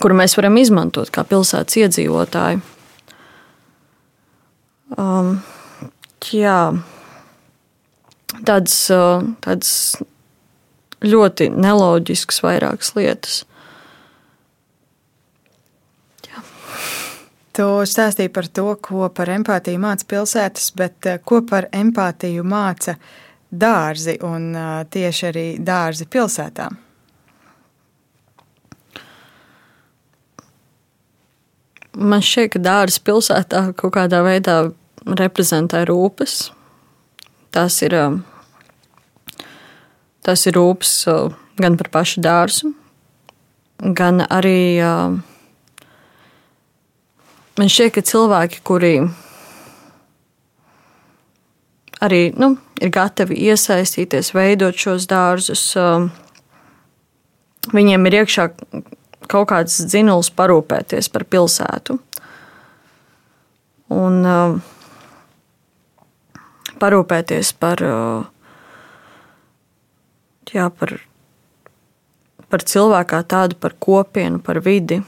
[0.02, 2.60] kuru mēs varam izmantot kā pilsētas iedzīvotāji.
[4.96, 5.38] Um,
[6.34, 6.58] jā,
[8.44, 8.78] tādas,
[9.44, 9.72] tādas
[11.04, 13.44] ļoti neloģiskas vairākas lietas.
[17.56, 22.98] Tu stāstīji par to, ko par empātiju māca pilsētas, bet ko par empātiju māca
[23.48, 24.50] dārzi un
[24.92, 26.76] tieši arī dārzi pilsētām?
[31.96, 34.58] Man šķiet, ka dārza pilsētā kaut kādā veidā
[35.16, 36.50] reprezentē rūpes.
[37.56, 37.94] Tas ir,
[40.20, 40.90] tas ir rūpes
[41.56, 42.74] gan par pašu dārzu,
[43.80, 44.76] gan arī
[47.56, 48.92] man šķiet, ka cilvēki, kuri
[52.04, 55.64] arī nu, ir gatavi iesaistīties, veidot šos dārzus,
[57.72, 58.50] viņiem ir iekšā
[59.32, 61.96] kaut kāds dzinulis parūpēties par pilsētu.
[63.96, 64.75] Un uh,
[66.80, 68.24] parūpēties par, uh,
[70.52, 70.96] jā, par,
[72.52, 75.00] par cilvēku kā tādu, par kopienu, par vidi.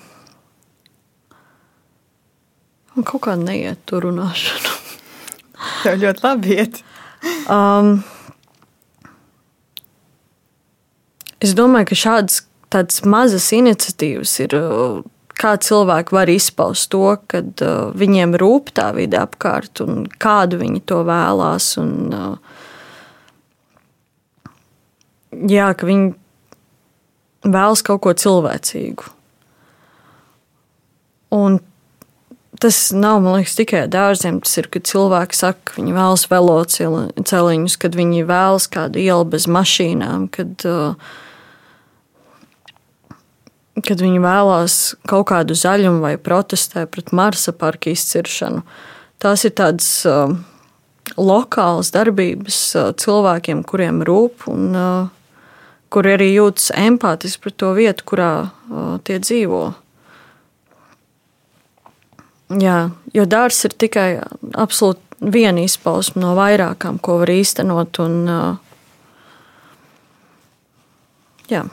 [2.96, 4.76] Un kaut kā neiet tur runāšanu.
[5.84, 6.80] Tev ļoti labi iet.
[7.50, 8.00] Um,
[11.42, 14.58] es domāju, ka šādas mazas iniciatīvas ir.
[15.38, 20.82] Kā cilvēki var izpaust to, ka uh, viņiem rūp tā vide apkārt un kādu viņi
[20.90, 21.76] to vēlās.
[21.78, 22.36] Un, uh,
[25.30, 26.10] jā, ka viņi
[27.46, 29.14] vēlas kaut ko cilvēcīgu.
[31.38, 31.60] Un
[32.58, 34.40] tas nav liekas, tikai dārziem.
[34.42, 39.46] Tas ir, kad cilvēki saka, ka viņi vēlas velosipēdiņus, kad viņi vēlas kādu ielu bez
[39.50, 40.28] mašīnām.
[40.34, 41.18] Kad, uh,
[43.84, 44.76] kad viņi vēlās
[45.08, 48.62] kaut kādu zaļumu vai protestē pret Marsa parka izciršanu.
[49.22, 50.32] Tās ir tādas uh,
[51.18, 55.10] lokālas darbības uh, cilvēkiem, kuriem rūp un uh,
[55.92, 59.62] kuri arī jūtas empātiski pret to vietu, kurā uh, tie dzīvo.
[62.58, 62.78] Jā,
[63.12, 64.08] jo dārsts ir tikai
[64.56, 67.98] absolūti viena izpausme no vairākām, ko var īstenot.
[68.04, 68.56] Un, uh,
[71.50, 71.66] jā.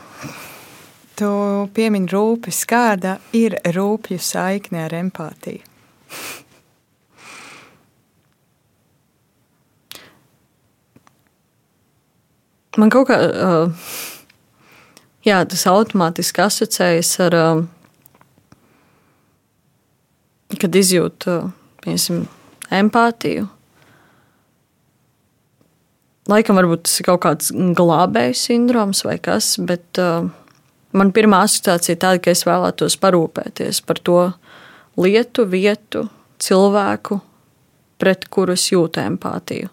[1.16, 1.28] Tu
[1.72, 5.64] piemini rūpes, kāda ir rūpju saikne ar empātiju?
[12.76, 13.18] Man kaut kā
[15.24, 17.38] jā, tas automātiski asociējas ar,
[20.60, 21.38] kad izjūtu
[21.86, 22.26] piemēram,
[22.76, 23.48] empātiju.
[26.26, 30.26] Laikam varbūt tas ir kaut kāds glābēju sindroms vai kas, bet uh,
[30.96, 34.20] Man pirmā asociācija ir tāda, ka es vēlētos parūpēties par to
[35.02, 36.06] lietu, vietu,
[36.40, 37.20] cilvēku,
[38.00, 39.72] pret kuru es jūtu empātiju.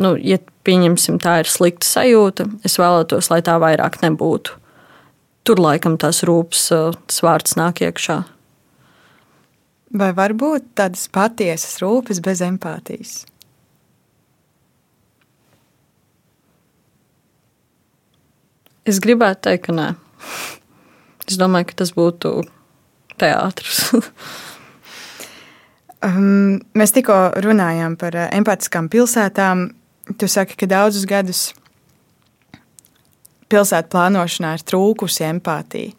[0.00, 4.56] Nu, ja pieņemsim, tā ir slikta sajūta, es vēlētos, lai tā vairāk nebūtu.
[5.44, 6.70] Tur laikam tas rūpes,
[7.04, 8.22] tas vārds nāk iekšā.
[9.94, 13.20] Vai var būt tādas patiesas rūpes bez empātijas?
[18.84, 19.86] Es gribētu teikt, ka nē.
[21.24, 22.34] Es domāju, ka tas būtu
[23.20, 23.78] teātris.
[26.04, 27.16] um, mēs tikko
[27.46, 29.70] runājām par uh, empātiskām pilsētām.
[30.20, 31.46] Tu saki, ka daudzus gadus
[33.48, 35.96] pilsētu plānošanā ir trūkusi empātija.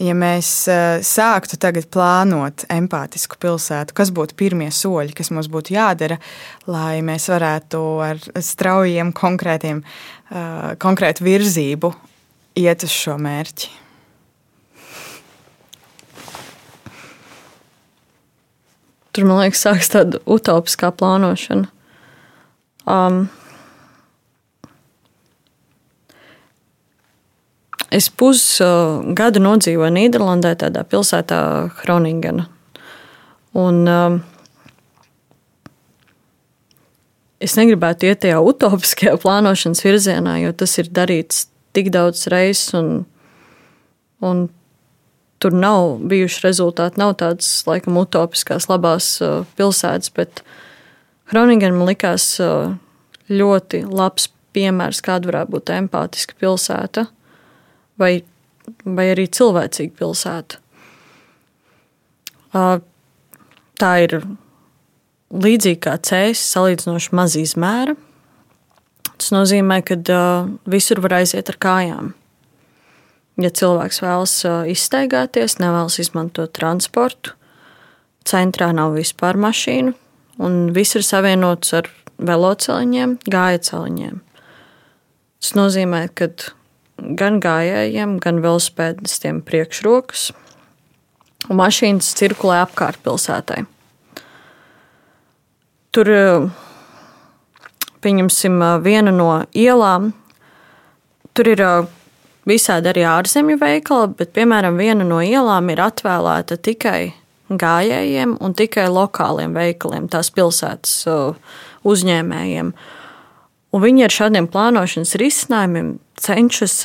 [0.00, 5.76] Ja mēs uh, sāktu tagad plānot empātisku pilsētu, kas būtu pirmie soļi, kas mums būtu
[5.76, 6.16] jādara,
[6.72, 11.92] lai mēs varētu ar straujiem, konkrētiem, uh, konkrētu virzību
[12.58, 13.70] iet uz šo mērķi?
[19.14, 21.68] Tur, man liekas, sākas tāda utopiskā plānošana.
[22.90, 23.28] Um,
[27.94, 31.38] es pusgadu uh, nodzīvoju Nīderlandē, tādā pilsētā
[31.78, 32.48] Hroningena.
[33.54, 34.18] Un, um,
[37.38, 43.04] es negribētu iet tajā utopiskajā plānošanas virzienā, jo tas ir darīts tik daudz reizes, un,
[44.24, 44.46] un
[45.42, 47.00] tur nav bijuši rezultāti.
[47.02, 50.44] Nav tādas, laikam, utopiskās, labās uh, pilsētas, bet
[51.30, 52.74] Groningen man likās uh,
[53.32, 57.06] ļoti labs piemērs, kāda varētu būt empātiska pilsēta
[58.00, 58.12] vai,
[58.84, 60.60] vai arī cilvēcīga pilsēta.
[62.54, 62.78] Uh,
[63.80, 64.20] tā ir
[65.34, 67.96] līdzīga kā cēsis, salīdzinoši maza izmēra.
[69.18, 72.12] Tas nozīmē, ka uh, visur var aiziet ar kājām.
[73.42, 74.34] ja cilvēks vēlas
[74.70, 77.34] izstaigāties, nevēlas izmantot transportu,
[78.26, 79.94] centrā nav vispār mašīnu,
[80.38, 84.20] un viss ir savienots ar veloceliņiem, gājējiem.
[85.42, 86.30] Tas nozīmē, ka
[87.18, 90.30] gan gājējiem, gan velospēdistiem priekšrokas
[91.50, 93.64] un mašīnas cirkulē apkārt pilsētai.
[95.94, 96.10] Tur,
[98.04, 100.12] pieņemsim, viena no ielām,
[101.34, 101.62] tur ir
[102.48, 107.14] visādi arī ārzemju veikali, bet, piemēram, viena no ielām ir atvēlēta tikai
[107.48, 111.04] gājējiem un tikai lokāliem veikaliem, tās pilsētas
[111.84, 112.72] uzņēmējiem.
[113.74, 116.76] Un viņi ar šādiem plānošanas risinājumiem cenšas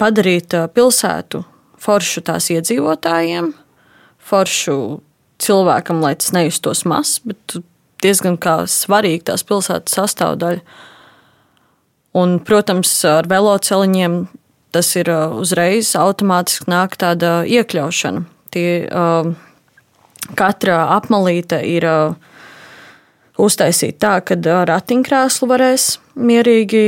[0.00, 1.44] padarīt pilsētu
[1.84, 3.52] foršu tās iedzīvotājiem,
[4.24, 4.78] foršu
[5.44, 7.58] cilvēkam, lai tas nejustos mazs, bet
[8.04, 8.38] diezgan
[8.70, 10.62] svarīga tās pilsētas sastāvdaļa.
[12.14, 14.18] Un, protams, ar veloceliņiem
[14.74, 18.24] tas ir uzreiz automātiski nāk tāda iekļaušana.
[18.54, 18.86] Tie,
[20.38, 21.86] katra apmalīte ir
[23.34, 26.84] uztaisīta tā, ka ratiņkrēslu varēs mierīgi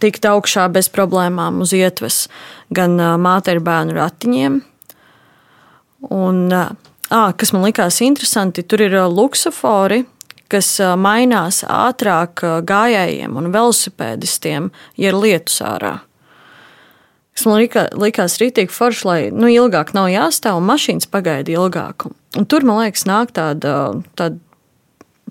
[0.00, 2.26] tikt augšā bez problēmām uz ietves
[2.74, 4.58] gan māte ar bērnu ratiņiem.
[6.12, 6.40] Un,
[7.10, 10.04] à, kas man likās interesanti, tur ir luksofori,
[10.52, 15.96] kas mainās ātrāk gājējiem un velosipēdistiem, ja ir lietus ārā.
[17.36, 22.06] Tas man lika, likās rītīgi forši, lai nu, ilgāk nav jāstāv un mašīnas pagaida ilgāk.
[22.38, 23.74] Un tur, man liekas, nāk tāda,
[24.16, 24.40] tāda,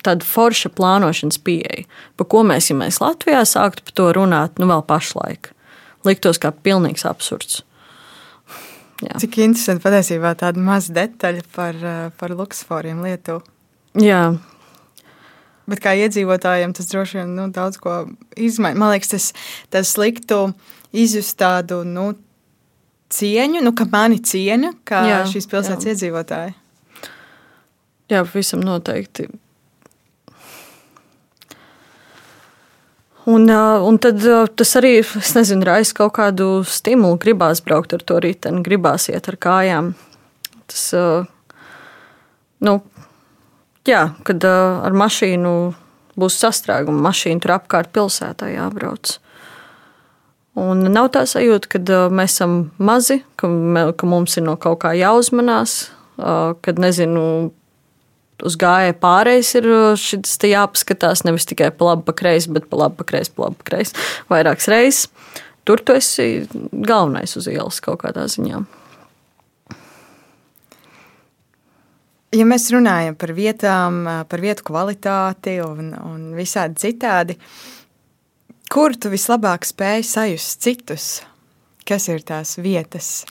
[0.05, 1.87] tāda forša plānošanas pieeja,
[2.19, 5.49] par ko mēs, ja mēs Latvijā sāktu par to runāt, nu vēl pašlaik.
[6.05, 7.63] Liktos kā pilnīgs absurds.
[9.03, 9.19] Jā.
[9.19, 11.79] Cik interesanti patiesībā tāda maza detaļa par,
[12.15, 13.43] par luksusforiem Lietuvā.
[13.99, 14.21] Jā,
[15.65, 18.03] Bet kā iedzīvotājiem tas droši vien nu, daudz ko
[18.37, 18.77] izmaina.
[18.77, 19.31] Man liekas, tas,
[19.73, 20.51] tas liktu
[20.95, 22.11] izjust tādu nu,
[23.15, 25.95] cieņu, nu, ka mani ciena kā jā, šīs pilsētas jā.
[25.95, 26.53] iedzīvotāji.
[28.13, 29.25] Jā, visam noteikti.
[33.25, 34.21] Un, un tad
[34.53, 37.17] tas arī, es nezinu, raisa kaut kādu stimulu.
[37.21, 39.95] Gribās braukt ar to riteni, gribās iet ar kājām.
[40.69, 40.83] Tas,
[42.61, 42.75] nu,
[43.89, 45.55] jā, kad ar mašīnu
[46.21, 49.17] būs sastrēguma, mašīna tur apkārt pilsētā jābrauc.
[50.55, 53.49] Un nav tā sajūta, ka mēs esam mazi, ka,
[53.97, 57.51] ka mums ir no kaut kā jāuzmanās, kad nezinu.
[58.43, 59.67] Uz gājēju pārējais ir
[59.99, 63.59] šis jāpaskatās nevis tikai pa labi, pa kreisi, bet pa labi, pa kreisi, pa labi,
[63.61, 63.95] pa kreisi,
[64.31, 65.05] vairākas reizes.
[65.65, 66.45] Tur tu esi
[66.85, 68.59] galvenais uz ielas kaut kādā ziņā.
[72.35, 77.37] Ja mēs runājam par vietām, par vietu kvalitāti un, un visādi citādi,
[78.69, 81.07] kur tu vislabāk spēj sajust citus?
[81.87, 83.23] Kas ir tās vietas?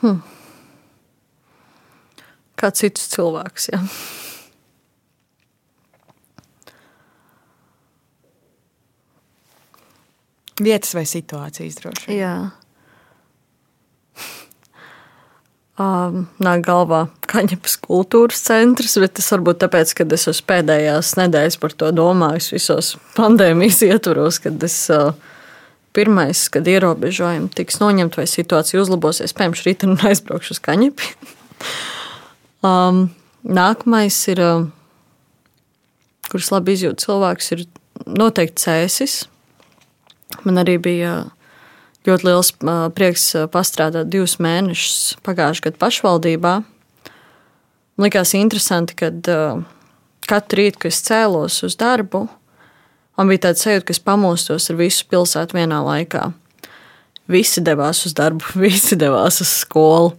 [0.00, 0.20] Hmm.
[2.60, 3.80] Kā citus cilvēkus, jā.
[10.60, 12.18] Vietas vai situācijas droši vien.
[12.20, 12.34] Jā.
[15.80, 21.56] Um, nāk galvā Kaņepes kultūras centrs, bet tas varbūt tāpēc, ka es esmu pēdējās nedēļas
[21.62, 25.14] par to domājis visos pandēmijas ietvaros, kad es uh,
[25.96, 31.14] pirmais, kad ierobežojumi tiks noņemti vai situācija uzlabosies, pēkšņi rīt un aizbraukšu uz Kaņepi.
[32.66, 33.08] Um,
[33.44, 34.68] nākamais ir, uh,
[36.30, 37.66] kurš labi izjūt cilvēks, ir
[38.06, 39.20] noteikti cēsis.
[40.46, 41.36] Man arī bija uh,
[42.08, 42.52] ļoti liels
[42.96, 46.52] prieks pastrādāt divus mēnešus pagājušajā gadā pašvaldībā.
[47.96, 49.10] Man likās interesanti, ka
[50.30, 52.26] katru rītu, kad es cēlos uz darbu,
[53.18, 56.30] man bija tāds sajūta, ka es pamostos ar visu pilsētu vienā laikā.
[57.30, 60.14] Visi devās uz darbu, visi devās uz skolu.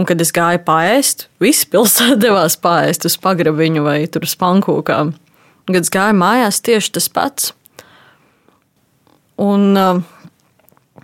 [0.00, 5.12] Un, kad es gāju pāriest, visi pilsēta devās pāriest uz pagrabiņu vai uz pankūkām.
[5.12, 7.52] Un, kad es gāju mājās, tieši tas pats.
[9.40, 10.00] Un, uh,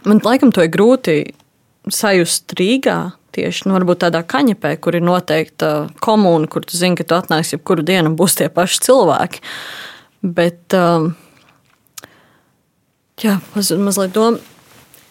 [0.07, 1.17] Man laikam to ir grūti
[1.91, 2.99] sajust Rīgā.
[3.35, 7.57] Tieši nu, varbūt tādā kaņepē, kur ir noteikta komūna, kur tu zini, ka tu atnāksi
[7.57, 9.43] jebkuru dienu būs tie paši cilvēki.
[10.39, 11.11] Bet, um,
[13.21, 14.41] jā, maz, mazliet doma.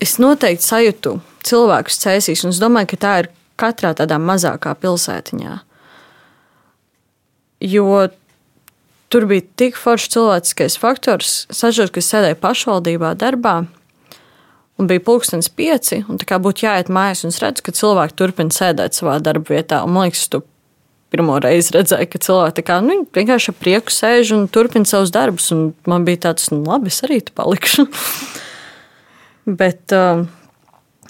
[0.01, 3.29] Es noteikti sajūtu cilvēkus cēsīs, un es domāju, ka tā ir
[3.59, 5.59] katrā tādā mazākā pilsētiņā.
[7.65, 7.87] Jo
[9.09, 13.63] tur bija tik foršs cilvēciskais faktors, sažot, ka es sēdēju pašvaldībā darbā
[14.75, 18.17] Un bija pulkstenis pieci, un tā kā būtu jāiet mājās, un es redzu, ka cilvēki
[18.19, 19.79] turpina sēdēt savā darba vietā.
[19.87, 20.41] Un, man liekas, tu
[21.15, 25.47] pirmo reizi redzēju, ka cilvēki kā, nu, vienkārši ar prieku sēž un turpina savus darbus.
[25.87, 27.87] Man bija tāds, nu, labi, es arī tur palikšu.
[29.61, 30.27] Bet, um,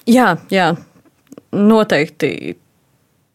[0.06, 0.70] jā, jā,
[1.56, 2.56] noteikti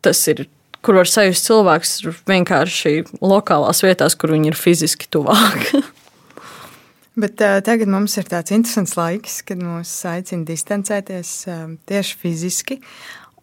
[0.05, 0.47] tas ir.
[0.81, 1.91] Kur var sajust cilvēks
[2.25, 5.67] vienkārši lokālās vietās, kur viņi ir fiziski tuvāk.
[7.21, 12.79] Bet uh, tagad mums ir tāds interesants laiks, kad mūs aicina distancēties uh, tieši fiziski.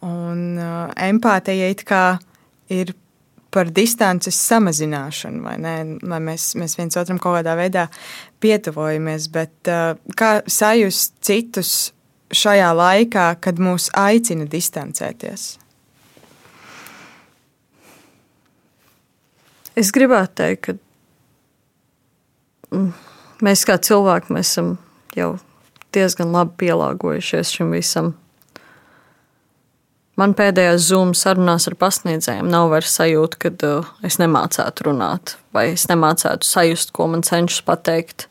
[0.02, 2.18] Un uh, empātija it kā
[2.74, 2.96] ir
[3.54, 5.76] par distances samazināšanu, vai ne?
[6.06, 7.86] Lai mēs, mēs viens otram kaut kādā veidā
[8.44, 9.30] pietuvojamies.
[9.34, 11.76] Bet uh, kā sajust citus
[12.34, 15.56] šajā laikā, kad mūs aicina distancēties?
[19.78, 20.74] Es gribētu teikt, ka
[22.74, 22.94] mm,
[23.46, 24.72] mēs kā cilvēki mēs esam
[25.14, 25.36] jau
[25.94, 28.16] diezgan labi pielāgojušies šim visam.
[30.18, 35.68] Man pēdējās Zoom sarunās ar pasniedzējiem nav vairs sajūta, ka uh, es nemācētu runāt, vai
[35.76, 38.26] es nemācētu sajust, ko man cenšas pateikt.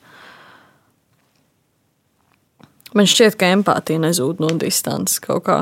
[2.96, 5.58] Man šķiet, ka empātija nezūd no distances kaut kā.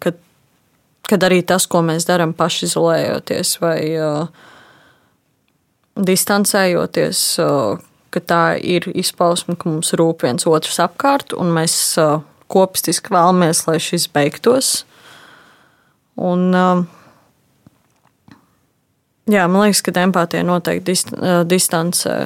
[0.00, 0.20] Kad,
[1.08, 3.80] kad arī tas, ko mēs darām pašizolējoties vai
[5.98, 7.22] distancējoties,
[8.08, 11.74] ka tā ir izpausme, ka mums rūp viens otrs apkārt, un mēs
[12.48, 14.70] kopistiski vēlamies, lai šis beigtos.
[16.16, 16.48] Un,
[19.28, 21.12] jā, man liekas, ka empātija noteikti dist,
[21.50, 22.16] distancē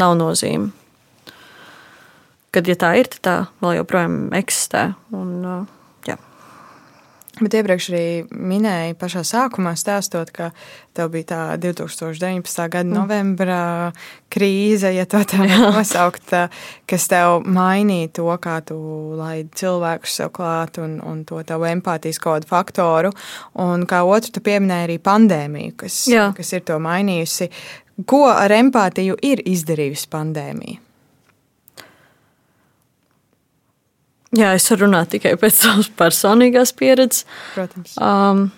[0.00, 0.72] nav nozīme.
[2.56, 4.88] Kad ja tā ir, tad tā vēl joprojām eksistē.
[5.12, 5.64] Un, uh,
[7.36, 10.46] Bet iepriekš arī minēja pašā sākumā, stāstot, ka
[10.96, 12.62] tev bija tā 2019.
[12.72, 12.94] gada mm.
[12.96, 13.58] novembra
[14.32, 16.32] krīze, ja tā tā var nosaukt,
[16.88, 18.78] kas tev mainīja to, kā tu
[19.18, 23.12] laidi cilvēkus sev klāt un, un to tavu empātijas kodu faktoru.
[23.60, 26.30] Un kā otru, tu pieminēji arī pandēmiju, kas, Jā.
[26.36, 27.50] kas ir to mainījusi.
[28.08, 30.85] Ko ar empātiju ir izdarījusi pandēmija?
[34.36, 37.24] Jā, es varu runāt tikai pēc savas personīgās pieredzes.
[37.54, 37.94] Protams.
[38.02, 38.48] Um,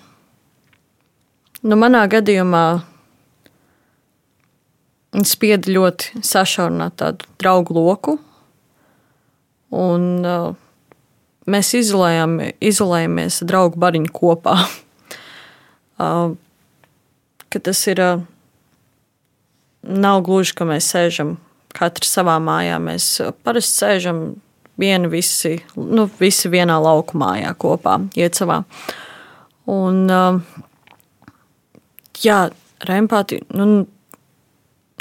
[1.63, 2.63] nu, manā gadījumā
[5.29, 8.17] spieda ļoti sašaurināt tādu draugu loku.
[9.79, 10.57] Un, uh,
[11.47, 14.57] mēs izolējām, izolējamies draugu bariņu kopā.
[16.03, 16.35] uh,
[17.55, 18.03] tas ir.
[18.03, 18.27] Uh,
[19.89, 21.37] nav gluži, ka mēs sēžam
[21.77, 22.79] katrs savā mājā.
[22.83, 24.23] Mēs uh, parasti sēžam
[24.79, 28.63] vieni visi, nu, visi vienā lauku mājā kopā, iet savā.
[29.69, 30.41] Un, um,
[32.23, 32.39] jā,
[32.83, 33.83] ar empātiju nu,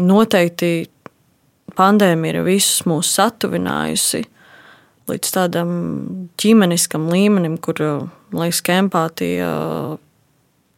[0.04, 0.72] noteikti
[1.78, 4.24] pandēmija ir visus mūs satuvinājusi
[5.08, 5.72] līdz tādam
[6.42, 7.80] ģimeniskam līmenim, kur,
[8.34, 9.52] man liekas, ka empātija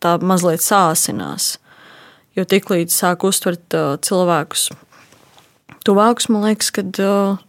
[0.04, 1.56] tā mazliet sāsinās.
[2.38, 4.70] Jo tiklīdz sāk uztvert uh, cilvēkus
[5.88, 7.40] tuvākus, man liekas, kad uh,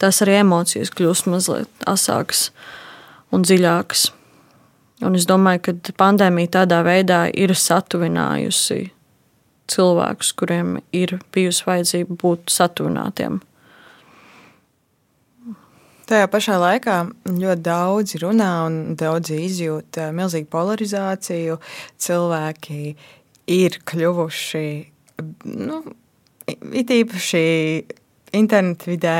[0.00, 2.48] tās arī emocijas kļūst mazliet asākas
[3.34, 4.08] un dziļākas.
[5.06, 8.90] Un es domāju, ka pandēmija tādā veidā ir satuvinājusi
[9.70, 13.38] cilvēkus, kuriem ir bijusi vajadzība būt satuvinātiem.
[16.10, 16.96] Tajā pašā laikā
[17.30, 21.60] ļoti daudzi runā un daudzi izjūt eh, milzīgu polarizāciju.
[22.02, 22.80] Cilvēki
[23.54, 24.64] ir kļuvuši,
[25.54, 25.78] nu,
[26.74, 27.44] it īpaši
[28.36, 29.16] internetu vidē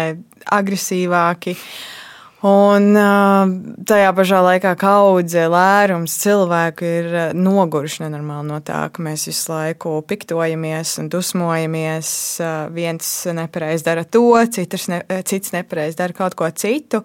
[0.50, 1.56] agresīvāki.
[2.46, 2.94] Un
[3.84, 9.98] tajā pašā laikā kaudze, lērums cilvēku ir noguruši nenormāli no tā, ka mēs visu laiku
[10.08, 12.12] piktojamies un dusmojamies.
[12.72, 14.24] Viens nepareizi dara to,
[14.56, 17.02] cits, ne, cits nepareizi dara kaut ko citu.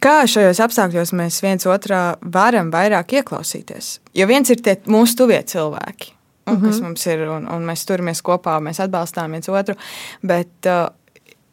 [0.00, 3.98] Kā šajos apstākļos mēs viens otrā varam vairāk ieklausīties?
[4.16, 6.14] Jo viens ir tie mūsu tuvie cilvēki,
[6.46, 6.66] un, mm -hmm.
[6.66, 6.84] kas mhm.
[6.84, 9.74] mums ir, un, un mēs turamies kopā, mēs atbalstām viens otru.
[10.22, 10.88] Bet uh,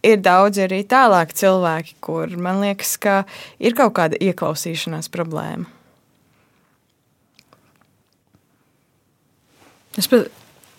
[0.04, 3.24] ir daudz arī tālāk cilvēki, kur man liekas, ka
[3.60, 5.66] ir kaut kāda ieklausīšanās problēma.
[9.98, 10.30] Es pat,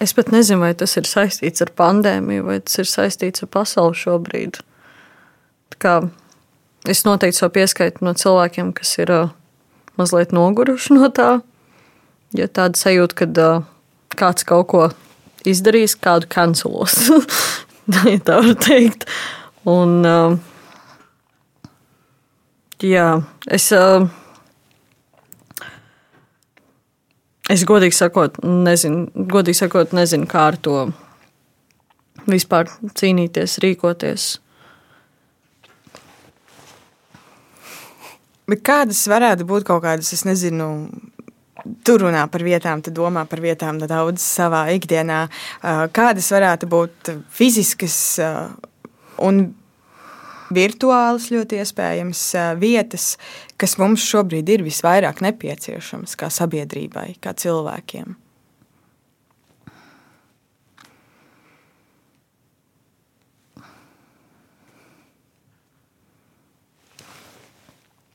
[0.00, 3.98] es pat nezinu, vai tas ir saistīts ar pandēmiju, vai tas ir saistīts ar pasauli
[3.98, 4.62] šobrīd.
[6.88, 9.34] Es noteikti savu pieskaitu no cilvēkiem, kas ir uh,
[9.98, 11.40] mazliet noguruši no tā.
[12.32, 13.66] Ja tāda sajūta, ka uh,
[14.18, 14.86] kāds kaut ko
[15.48, 16.96] izdarīs, kādu kancelos.
[18.12, 19.06] ja tā var teikt.
[19.68, 20.38] Un, uh,
[22.82, 23.06] jā,
[23.46, 24.08] es, uh,
[27.50, 30.78] es godīgi sakot, nezinu, godīgi sakot, nezinu, kā ar to
[32.26, 34.30] vispār cīnīties, rīkoties.
[38.50, 40.66] Bet kādas varētu būt kaut kādas, es nezinu,
[41.84, 45.24] tu runā par vietām, tu domā par vietām daudz savā ikdienā.
[45.94, 47.98] Kādas varētu būt fiziskas
[49.22, 49.44] un
[50.52, 52.24] virtuālas, ļoti iespējams,
[52.60, 53.12] vietas,
[53.60, 58.18] kas mums šobrīd ir visvairāk nepieciešamas kā sabiedrībai, kā cilvēkiem?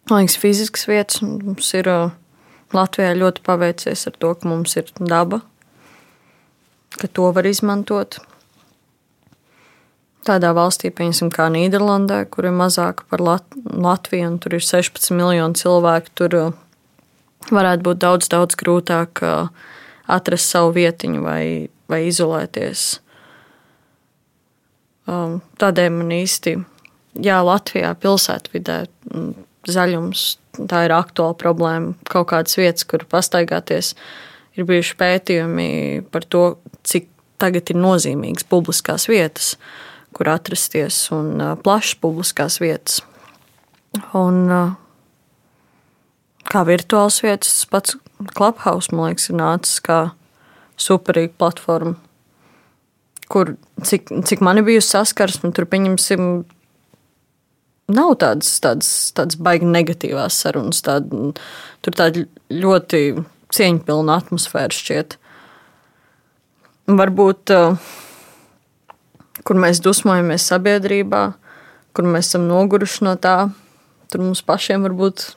[0.07, 1.89] Man liekas, fiziskas vietas mums ir
[2.75, 5.39] Latvijā ļoti paveicies ar to, ka mums ir daba,
[6.99, 8.19] ka to var izmantot.
[10.27, 15.15] Tādā valstī, piemēram, kā Nīderlandē, kur ir mazāk par Lat Latviju, un tur ir 16
[15.15, 16.37] miljoni cilvēku, tur
[17.47, 19.23] varētu būt daudz, daudz grūtāk
[20.07, 21.43] atrast savu vietiņu vai,
[21.87, 22.87] vai izolēties.
[25.07, 26.57] Tādēļ man īsti,
[27.23, 28.81] jā, Latvijā pilsētvidē
[29.71, 30.29] zaļums.
[30.57, 31.93] Tā ir aktuāla problēma.
[32.09, 33.93] Kaut kādas vietas, kur pastaigāties,
[34.57, 35.69] ir bijuši pētījumi
[36.13, 36.45] par to,
[36.87, 37.11] cik
[37.41, 39.53] tagad ir nozīmīgas publiskās vietas,
[40.17, 43.03] kur atrasties, un plašas publiskās vietas.
[44.17, 44.49] Un,
[46.47, 47.97] kā virtuāls vietas, tas pats
[48.33, 49.99] Clubhouse, man liekas, ir nācis kā
[50.81, 51.97] superīga platforma,
[53.29, 53.55] kur,
[53.85, 56.45] cik, cik man bijusi saskarsme, tur pieņemsim
[57.91, 60.81] nav tādas, tādas, tādas baigi negatīvās sarunas.
[60.85, 61.11] Tād,
[61.83, 63.01] tur tāda ļoti
[63.55, 65.17] cieņpilna atmosfēra šķiet.
[66.87, 67.51] Varbūt,
[69.47, 71.23] kur mēs dusmojamies sabiedrībā,
[71.95, 73.49] kur mēs esam noguruši no tā,
[74.11, 75.29] tur mums pašiem varbūt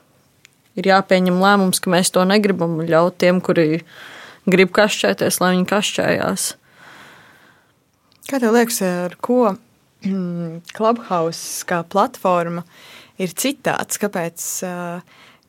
[0.79, 3.83] ir jāpieņem lēmums, ka mēs to negribam un ļaut tiem, kuri
[4.47, 6.47] grib kašķēties, lai viņi kašķējās.
[8.31, 9.55] Kā tev liekas, ar ko
[10.77, 12.63] Clubhouse kā platforma
[13.21, 13.99] ir citāds.
[14.01, 14.45] Kāpēc,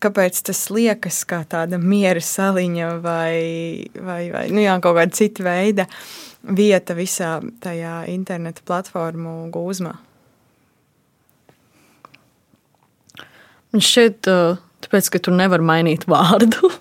[0.02, 5.46] kāpēc tas liekas kā tāda miera saliņa vai, vai, vai nu jā, kaut kāda cita
[5.46, 5.88] veida
[6.42, 9.94] vieta visā tajā interneta platformu gūzmā?
[13.72, 14.28] Man šķiet,
[14.84, 16.68] tāpēc, ka tu nevari mainīt vārdu.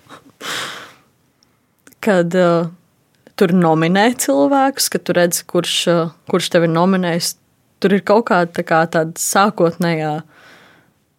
[2.02, 2.66] Kad uh,
[3.42, 5.78] tur nominē cilvēkus, kad tu redzi, kurš,
[6.30, 7.34] kurš tevi nominējis,
[7.82, 10.16] tur ir kaut kāda tā kā tāda sākotnējā,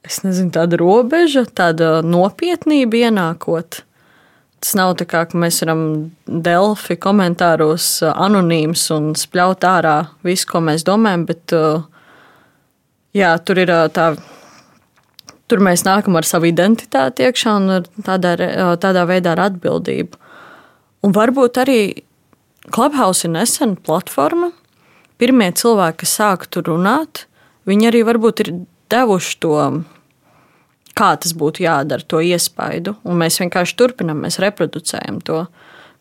[0.07, 3.83] es nezinu, tāda robeža, tāda nopietnība ienākot.
[4.63, 5.85] Tas nav tā kā mēs varam
[6.27, 11.55] Delfi komentāros anonīms un spļaut ārā visu, ko mēs domājam, bet
[13.19, 14.13] jā, tur ir tā.
[15.51, 18.31] Tur mēs nākam ar savu identitāti iekšā un tādā,
[18.81, 20.17] tādā veidā ar atbildību.
[21.05, 21.81] Un varbūt arī
[22.73, 24.53] Clubhouse ir nesena platforma,
[25.21, 27.27] pirmie cilvēki, kas sāka tur runāt,
[27.69, 28.53] viņi arī varbūt ir
[28.93, 29.59] devuši to,
[30.99, 32.97] kā tas būtu jādara, to iespaidu.
[33.09, 35.45] Un mēs vienkārši turpinām, mēs reproducējam to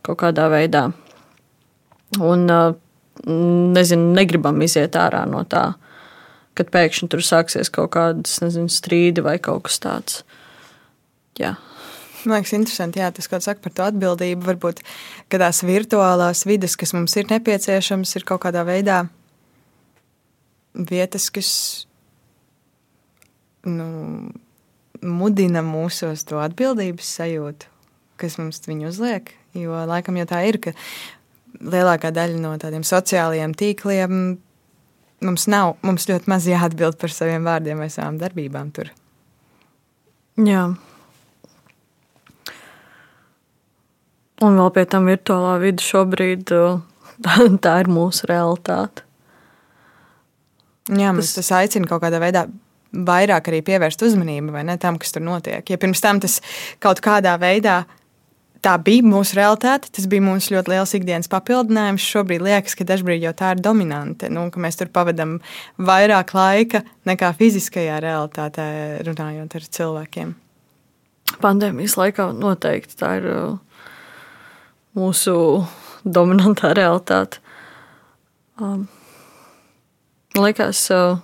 [0.06, 0.90] kaut kādā veidā.
[2.20, 2.48] Un
[3.76, 5.72] nezinu, negribam iziet ārā no tā,
[6.58, 10.24] kad pēkšņi tur sāksies kaut kādas nezinu, strīdi vai kaut kas tāds.
[11.40, 11.56] Jā.
[12.26, 14.46] Man liekas, interesanti, jā, tas, ko saka par to atbildību.
[14.46, 14.84] Varbūt
[15.32, 19.04] tās virtuālās vidas, kas mums ir nepieciešamas, ir kaut kādā veidā
[20.76, 21.52] vietas, kas
[23.68, 23.88] nu,
[25.02, 27.72] mudina mūsos to atbildības sajūtu,
[28.22, 29.34] kas mums viņu uzliek.
[29.58, 30.76] Jo laikam jau tā ir, ka
[31.60, 34.16] lielākā daļa no tādiem sociālajiem tīkliem
[35.22, 38.94] mums nav, mums ļoti maz jāatbild par saviem vārdiem vai savām darbībām tur.
[40.42, 40.70] Jā.
[44.42, 46.50] Un vēl pie tam virtuālā vide šobrīd
[47.64, 49.06] tā, ir mūsu realitāte.
[50.90, 52.48] Jā, tas, tas aicina kaut kādā veidā
[52.92, 55.64] vairāk arī pievērst uzmanību ne, tam, kas tur notiek.
[55.70, 56.40] Ja pirms tam tas
[56.84, 57.84] kaut kādā veidā
[58.66, 62.04] tā bija mūsu realitāte, tas bija mūsu ļoti liels ikdienas papildinājums.
[62.04, 65.38] Šobrīd liekas, ka dažkārt jau tā ir dominante, nu, ka mēs tur pavadām
[65.82, 68.68] vairāk laika nekā fiziskajā realitātē,
[69.08, 70.38] runājot ar cilvēkiem.
[71.42, 73.36] Pandēmijas laikā noteikti tā ir.
[73.38, 73.60] Uh
[74.98, 75.36] mūsu
[76.04, 77.42] dominantā realitāte.
[78.62, 78.88] Um,
[80.38, 81.22] liekas, uh,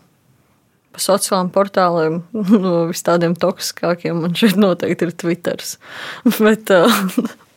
[0.93, 2.20] pa sociālajiem portāliem
[2.63, 5.63] no vis tādiem toksiskākiem man šeit noteikti ir Twitter.
[6.39, 7.01] Bet uh,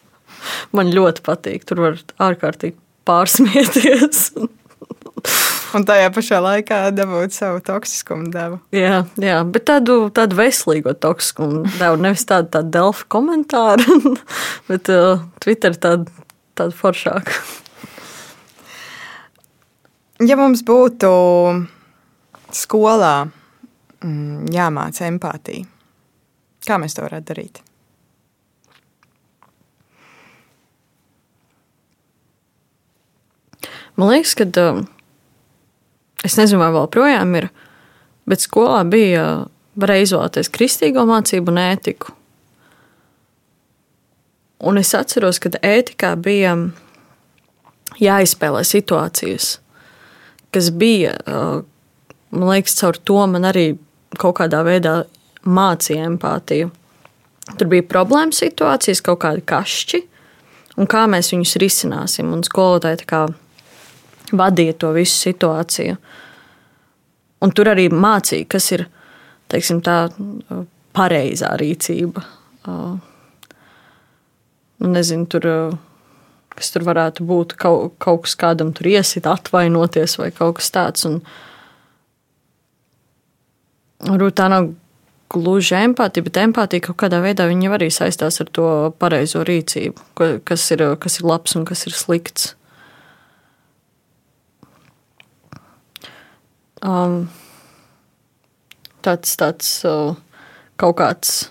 [0.77, 1.67] man ļoti patīk.
[1.69, 2.01] Tur var
[2.31, 4.31] ārkārtīgi pārsmieties
[5.77, 8.61] un tajā pašā laikā dabūt savu toksiskumu devu.
[8.75, 14.15] Jā, jā bet tādu, tādu veselīgo toksiskumu devu, nevis tādu, tādu delfu komentāru,
[14.71, 16.11] bet uh, Twitter tādu,
[16.59, 17.39] tādu foršāku.
[20.27, 21.11] Ja mums būtu
[22.53, 23.15] skolā
[24.05, 25.65] mm, jāmāca empātija,
[26.67, 27.63] kā mēs to varētu darīt?
[34.01, 34.85] Man liekas, ka um,
[36.27, 37.49] es nezinu, vai vēl projām ir,
[38.29, 39.25] bet skolā bija
[39.81, 42.15] varēja izvēlēties kristīgo mācību un ētiku.
[44.71, 46.53] Un es atceros, ka ētikā bija
[48.01, 49.55] jāizspēlē situācijas,
[50.53, 53.73] kas bija, man liekas, caur to man arī
[54.21, 55.01] kaut kādā veidā
[55.49, 56.71] mācīja empātiju.
[57.57, 60.03] Tur bija problēma situācijas, kaut kādi kašķi,
[60.77, 62.29] un kā mēs viņus risināsim.
[62.35, 63.01] Un skolotāji
[64.37, 65.97] vadīja to visu situāciju.
[67.41, 68.87] Un tur arī mācīja, kas ir
[69.51, 70.11] teiksim, tā
[70.97, 72.25] pareizā rīcība.
[74.81, 75.47] Nu, nezinu, tur,
[76.57, 77.57] kas tur varētu būt.
[77.61, 81.09] Kaut, kaut kas kādam tur iesit, atvainoties vai kaut kas tāds.
[81.09, 81.23] Un,
[84.01, 84.71] Varbūt tā nav
[85.31, 90.01] gluži empātija, bet empātija kaut kādā veidā arī saistās ar to pareizo rīcību,
[90.45, 92.55] kas ir, kas ir labs un kas ir slikts.
[96.81, 97.27] Um,
[99.05, 100.15] tāds tāds uh,
[100.81, 101.51] kaut kāds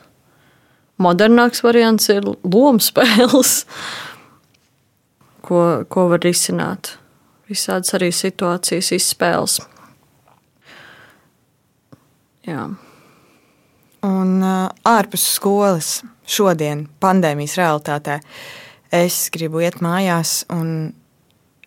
[0.99, 3.63] modernāks variants ir lomu spēles,
[5.45, 6.95] ko, ko var risināt.
[7.49, 9.57] Visādas arī situācijas izspēles.
[12.45, 12.67] Jā.
[14.05, 15.89] Un uh, ārpus skolas,
[16.29, 18.19] šodien, pandēmijas realitātē,
[18.95, 20.91] es gribu iet mājās, un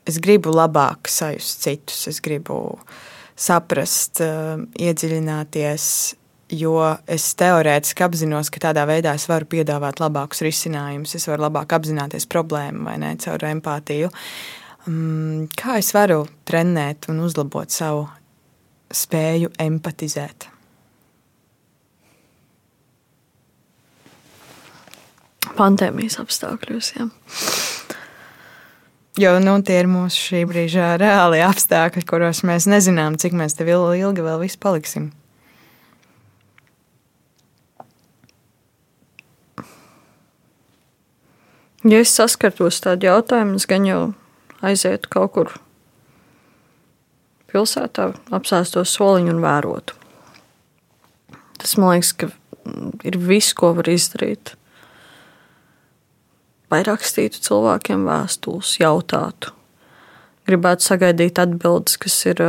[0.08, 2.06] es gribu labāk sajust citus.
[2.10, 2.78] Es gribu
[3.42, 5.84] saprast, uh, iedziļināties,
[6.52, 6.76] jo
[7.10, 12.28] es teorētiski apzinos, ka tādā veidā es varu piedāvāt labākus risinājumus, es varu labāk apzināties
[12.30, 14.12] problēmu vai ne caur empātiju.
[14.86, 18.08] Um, kā es varu trenēt un uzlabot savu
[18.92, 20.48] spēju empatizēt?
[25.52, 26.94] Pandēmijas apstākļos.
[26.96, 27.08] Jā.
[29.20, 33.66] Jo nu, tie ir mūsu šī brīža reāli apstākļi, kuros mēs nezinām, cik mēs te
[33.68, 35.10] ilgi vēl visi paliksim.
[41.84, 44.00] Ja es saskartos tādu jautājumu, es gan jau
[44.64, 45.52] aizietu kaut kur
[47.52, 49.98] pilsētā, apsēstos soliņu un vērotu.
[51.60, 52.30] Tas man liekas, ka
[53.04, 54.54] ir viss, ko var izdarīt
[56.72, 59.52] vai rakstītu cilvēkiem vēstules, jautātu.
[60.48, 62.40] Gribētu sagaidīt atbildes, kas ir,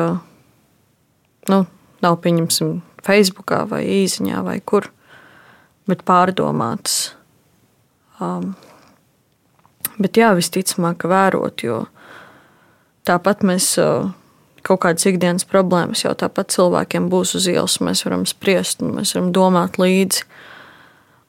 [1.52, 1.60] nu,
[2.04, 4.88] nav pieņemsim, Facebook vai īsiņā vai kur,
[5.90, 7.14] bet pārdomātas.
[8.24, 8.54] Um,
[10.00, 11.84] bet jā, visticamāk, vērot, jo
[13.06, 13.74] tāpat mēs
[14.64, 17.82] kaut kādas ikdienas problēmas jau tāpat cilvēkiem būs uz ielas.
[17.84, 20.24] Mēs varam spriest, mēs varam domāt līdzi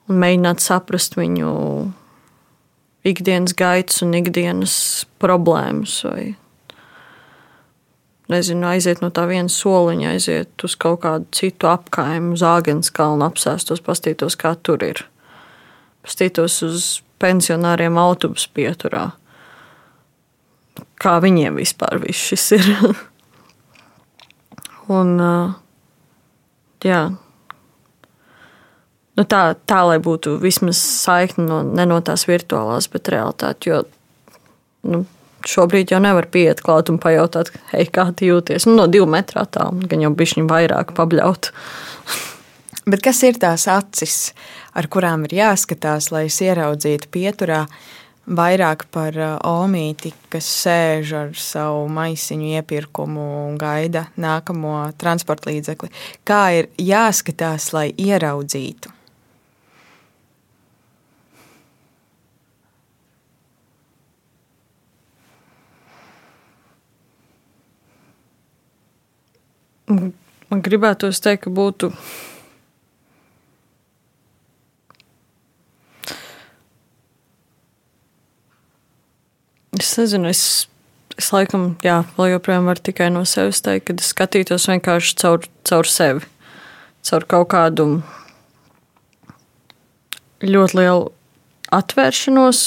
[0.08, 1.50] un mēģināt saprast viņu
[3.04, 4.76] ikdienas gaitas un ikdienas
[5.22, 5.96] problēmas.
[6.06, 6.34] Vai,
[8.32, 13.84] nezinu, aiziet no tā viena soliņa, aiziet uz kaut kādu citu apkaimu, zāģens kalnu, apsēstos,
[13.84, 15.04] pastītos, kā tur ir.
[16.04, 16.88] Pastītos uz
[17.22, 19.10] pensionāriem autobusu pieturā.
[21.00, 22.70] Kā viņiem vispār viss šis ir?
[24.98, 25.14] un,
[26.84, 27.02] jā,
[29.18, 33.70] nu, tā, tā, lai būtu vismaz saikne no, ne no tās virtuālās, bet realitāte.
[33.70, 33.82] Jo
[34.90, 35.04] nu,
[35.48, 38.68] šobrīd jau nevar pieiet klāt un pajautāt, hei, kā tu jūties.
[38.68, 41.50] Nu, no divu metru attālumā, gan jau bišķiņu vairāk pabļaut.
[42.90, 44.34] Bet kas ir tās acis,
[44.76, 47.62] ar kurām ir jāskatās, lai es ieraudzītu pieturā
[48.24, 55.92] vairāk par uh, omīti, kas sēž ar savu maisiņu iepirkumu un gaida nākamo transporta līdzekli?
[56.28, 58.93] Kā ir jāskatās, lai ieraudzītu?
[69.88, 71.90] Man gribētu teikt, ka būtu.
[79.74, 80.42] Es nezinu, es,
[81.18, 85.44] es laikam, jā, vēl joprojām varu tikai no sevis teikt, ka es skatītos vienkārši caur,
[85.66, 86.24] caur sevi,
[87.04, 87.88] caur kaut kādu
[90.44, 91.10] ļoti lielu
[91.74, 92.64] atvēršanos.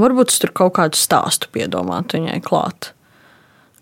[0.00, 2.94] Varbūt tur kaut kādu stāstu piedomāt viņai klāt,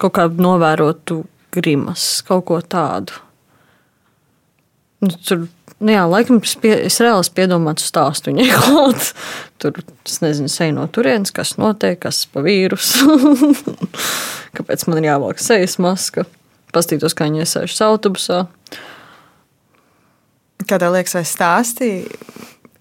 [0.03, 1.23] kaut kādu novērotu
[1.59, 3.19] grimas, kaut ko tādu.
[4.99, 5.45] Nu, tur,
[5.79, 9.13] nu jā, laikam es, pie, es reāli piedomāju stāstu viņai klāt.
[9.63, 13.15] Tur, es nezinu, ej no turienes, kas notiek, kas pa vīrusu.
[14.59, 16.27] Kāpēc man ir jāvelk sejas maska?
[16.75, 18.45] Pastītos, kā viņi iesēžas autobusā.
[20.69, 21.91] Kā tev liekas, vai stāsti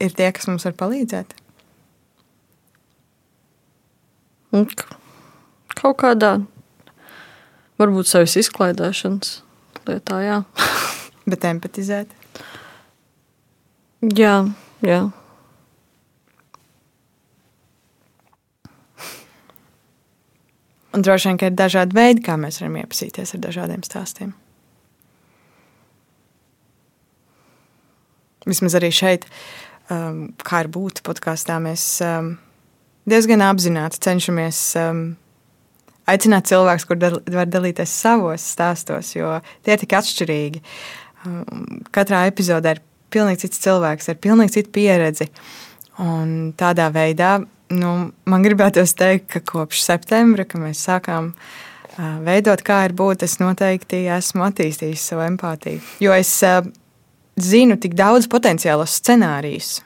[0.01, 1.37] ir tie, kas mums var palīdzēt?
[5.77, 6.37] Kaut kādā
[7.81, 9.37] varbūt savas izklaidēšanas
[9.87, 10.41] lietā, jā.
[11.29, 12.11] Bet empatizēt.
[14.01, 14.35] jā,
[14.85, 14.99] jā.
[20.97, 24.31] Un droši vien, ka ir dažādi veidi, kā mēs varam iepazīties ar dažādiem stāstiem.
[28.47, 29.27] Vismaz arī šeit,
[29.93, 32.31] um, kā ir būt podkāstā, mēs um,
[33.05, 35.03] diezgan apzināti cenšamies um,
[36.07, 40.63] aicināt cilvēkus, kur dal var dalīties savos stāstos, jo tie ir tik atšķirīgi.
[41.27, 42.83] Um, katrā epizodē ir
[43.13, 45.29] pilnīgi cits cilvēks ar pilnīgi citu pieredzi.
[46.03, 47.39] Un tādā veidā
[47.73, 47.93] nu,
[48.29, 53.39] man gribētos teikt, ka kopš septembra, kad mēs sākām uh, veidot, kā ir būt, es
[53.41, 55.81] noteikti esmu attīstījis savu empātiju.
[56.03, 56.61] Jo es uh,
[57.37, 59.77] zinu tik daudz potenciālus scenārijus.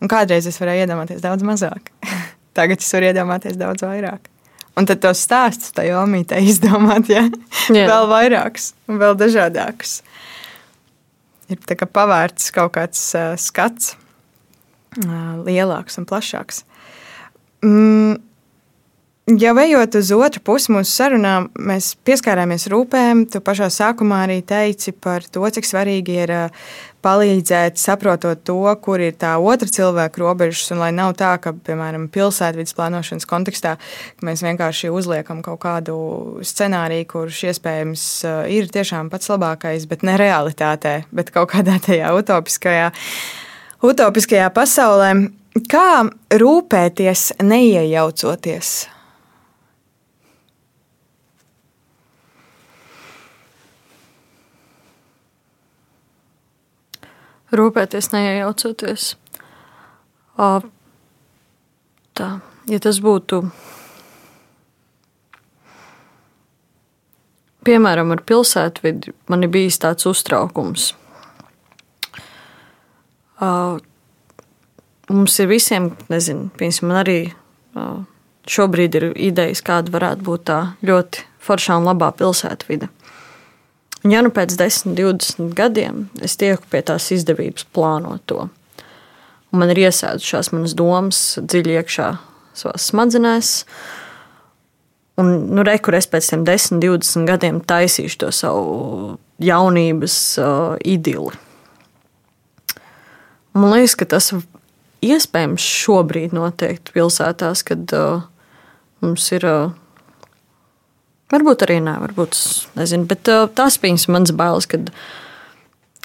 [0.00, 1.92] Un kādreiz es varēju iedomāties daudz mazāk.
[2.56, 4.30] Tagad es varu iedomāties daudz vairāk.
[4.76, 7.24] Un tad tos stāstus tajā omītē izdomāt, ja?
[7.72, 7.86] Jā.
[7.88, 10.00] vēl vairākus un vēl dažādākus.
[11.52, 13.94] Ir tā kā pavērts kaut kāds uh, skats,
[15.00, 16.64] uh, lielāks un plašāks.
[17.64, 18.18] Mm,
[19.26, 23.24] jau ejot uz otru pusi mūsu sarunām, mēs pieskārāmies rūpēm.
[23.32, 26.68] Tu pašā sākumā arī teici par to, cik svarīgi ir uh,
[27.02, 32.06] palīdzēt, saprotot to, kur ir tā otra cilvēka robežas, un lai nav tā, ka, piemēram,
[32.14, 33.76] pilsētvidas plānošanas kontekstā
[34.26, 35.98] mēs vienkārši uzliekam kaut kādu
[36.46, 42.14] scenāriju, kurš iespējams uh, ir tiešām pats labākais, bet ne realitātē, bet kaut kādā tajā
[42.14, 42.92] utopiskajā,
[43.90, 45.16] utopiskajā pasaulē.
[45.66, 48.76] Kā rūpēties, neiejaucoties?
[57.54, 59.14] Rūpēties, neiejaucoties.
[62.16, 62.28] Tā,
[62.66, 63.42] ja tas būtu
[67.66, 70.92] piemēram ar pilsētvidi, man ir bijis tāds uztraukums.
[75.06, 77.18] Mums ir visiem, nezinu, piemēram, man arī
[78.50, 82.90] šobrīd ir idejas, kāda varētu būt tā ļoti foršā un labā pilsētvide.
[84.04, 88.48] Un ja nu pēc 10, 20 gadiem es tieku pie tās izdevības plānot to,
[89.50, 92.10] un man ir iesēdušās manas domas dziļi iekšā
[92.56, 93.52] savā smadzenēs,
[95.20, 100.76] un nu, re, kur es pēc tam 10, 20 gadiem taisīšu to savu jaunības uh,
[100.84, 101.32] idili.
[103.56, 104.30] Man liekas, ka tas
[105.04, 108.28] iespējams šobrīd noteikti pilsētās, kad uh,
[109.00, 109.48] mums ir.
[109.48, 109.82] Uh,
[111.32, 112.38] varbūt arī nē, varbūt
[112.78, 114.90] nezinu, bet uh, tas bija mans bailes, kad,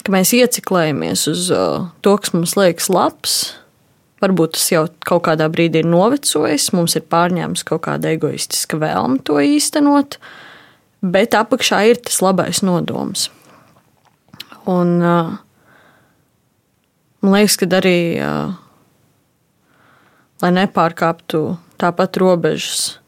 [0.02, 3.36] kad mēs ieciklējamies uz uh, to, kas mums liekas labs.
[4.22, 9.18] Varbūt tas jau kaut kādā brīdī ir novecojis, mums ir pārņēmis kaut kāda egoistiska vēlme
[9.26, 10.20] to īstenot,
[11.02, 13.26] bet apakšā ir tas labais nodoms.
[14.70, 15.32] Un, uh,
[17.22, 17.98] man liekas, ka arī
[20.42, 21.44] lai nepārkāptu
[21.82, 23.01] tāpat robežas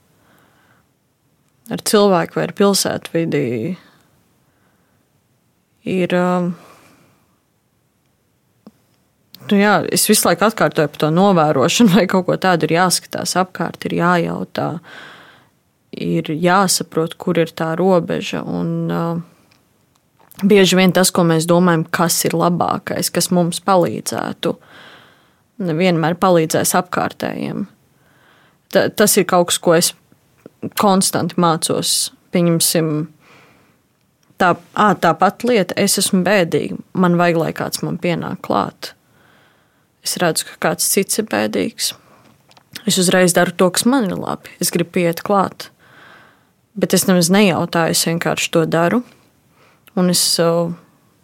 [1.72, 3.48] ar cilvēku vai ar pilsētvidī,
[5.84, 6.14] ir.
[6.16, 6.54] Um,
[9.50, 13.36] nu jā, es visu laiku atkārtoju par to novērošanu, vai kaut ko tādu ir jāskatās
[13.40, 14.70] apkārt, ir jājautā,
[15.94, 18.42] ir jāsaprot, kur ir tā robeža.
[18.42, 19.20] Un, uh,
[20.42, 24.56] bieži vien tas, ko mēs domājam, kas ir labākais, kas mums palīdzētu,
[25.64, 27.68] nevienmēr palīdzēs apkārtējiem.
[28.74, 29.92] Ta, tas ir kaut kas, ko es
[30.80, 32.12] konstanti mācos.
[32.34, 32.90] Pieņemsim,
[34.42, 36.78] tā, ā, tā pati lieta, es esmu bēdīga.
[36.98, 38.92] Man vajag, lai kāds man pienāk klāt.
[40.04, 41.92] Es redzu, ka kāds cits ir bēdīgs.
[42.84, 44.52] Es uzreiz daru to, kas man ir labi.
[44.60, 45.70] Es gribu pieiet klāt.
[46.74, 49.04] Bet es nemaz nejautāju, es vienkārši to daru.
[49.94, 50.24] Un es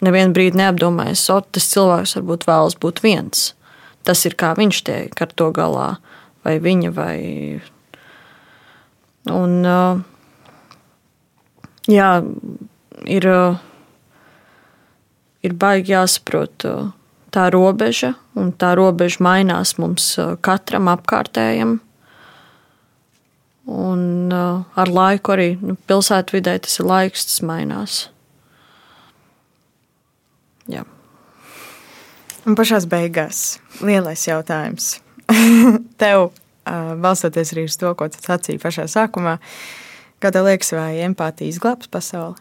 [0.01, 3.51] nevienu brīdi neapdomāju, ka tas cilvēks varbūt vēlas būt viens
[4.07, 5.89] tas ir kā viņš tiek ar to galā,
[6.45, 7.17] vai viņa, vai.
[9.29, 9.53] Un,
[11.91, 12.09] jā,
[13.05, 13.27] ir,
[15.45, 16.65] ir baigi jāsaprot
[17.31, 21.77] tā robeža, un tā robeža mainās mums katram apkārtējam.
[23.71, 28.01] Un ar laiku arī nu, pilsētvidē tas ir laiks, tas mainās.
[30.71, 30.83] Jā.
[32.49, 34.95] Un pašā beigās lielais jautājums.
[36.01, 36.31] Tev,
[37.01, 39.37] balstoties arī uz to, ko tu sacīji pašā sākumā,
[40.21, 42.39] kā tev liekas, vai empātija izglābs pasauli?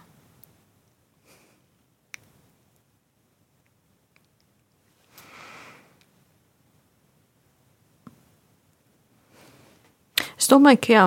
[10.41, 11.03] Es domāju, ka jā.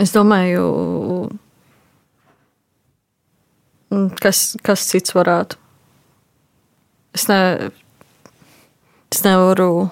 [0.00, 0.62] Es domāju,
[4.22, 5.60] kas, kas cits varētu.
[7.14, 7.70] Es, ne,
[9.12, 9.90] es nevaru.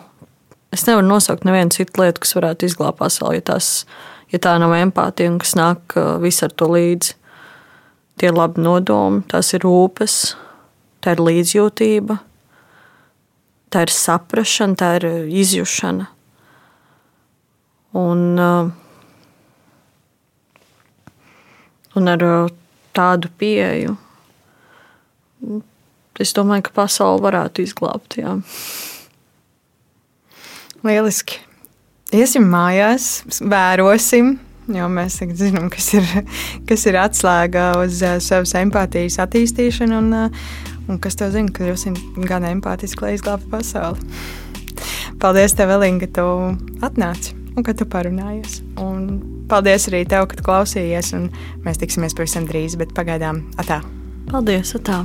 [0.73, 3.85] Es nevaru nosaukt nevienu citu lietu, kas varētu izglābt pasauli, ja, tās,
[4.33, 7.19] ja tā nav empātija un kas nāk viss ar to līdzi.
[8.21, 10.17] Tie ir labi nodomi, tās ir rūpes,
[11.05, 12.17] tā ir līdzjūtība,
[13.73, 15.07] tā ir saprāšana, tā ir
[15.43, 16.09] izjūšana.
[18.01, 18.23] Un,
[22.01, 22.25] un ar
[22.97, 23.99] tādu pieeju
[26.23, 28.17] es domāju, ka pasauli varētu izglābt.
[28.21, 28.37] Jā.
[30.83, 31.39] Lieliski.
[32.13, 34.35] Iesim mājās, vērosim,
[34.75, 36.09] jo mēs zinām, kas ir,
[36.69, 41.71] kas ir atslēga uz uh, savas empātijas attīstīšanu, un, uh, un kas tev zina, ka
[41.71, 44.03] jūs esat gan empātiski, lai izglābtu pasauli.
[45.23, 46.29] Paldies, tev, Elīna, ka tu
[46.83, 48.61] atnāci un ka tu parunājies.
[48.83, 49.07] Un
[49.49, 51.15] paldies arī tev, ka klausījies.
[51.63, 53.85] Mēs tiksimies pavisam drīz, bet pagaidām atā.
[54.33, 55.05] Paldies, atā!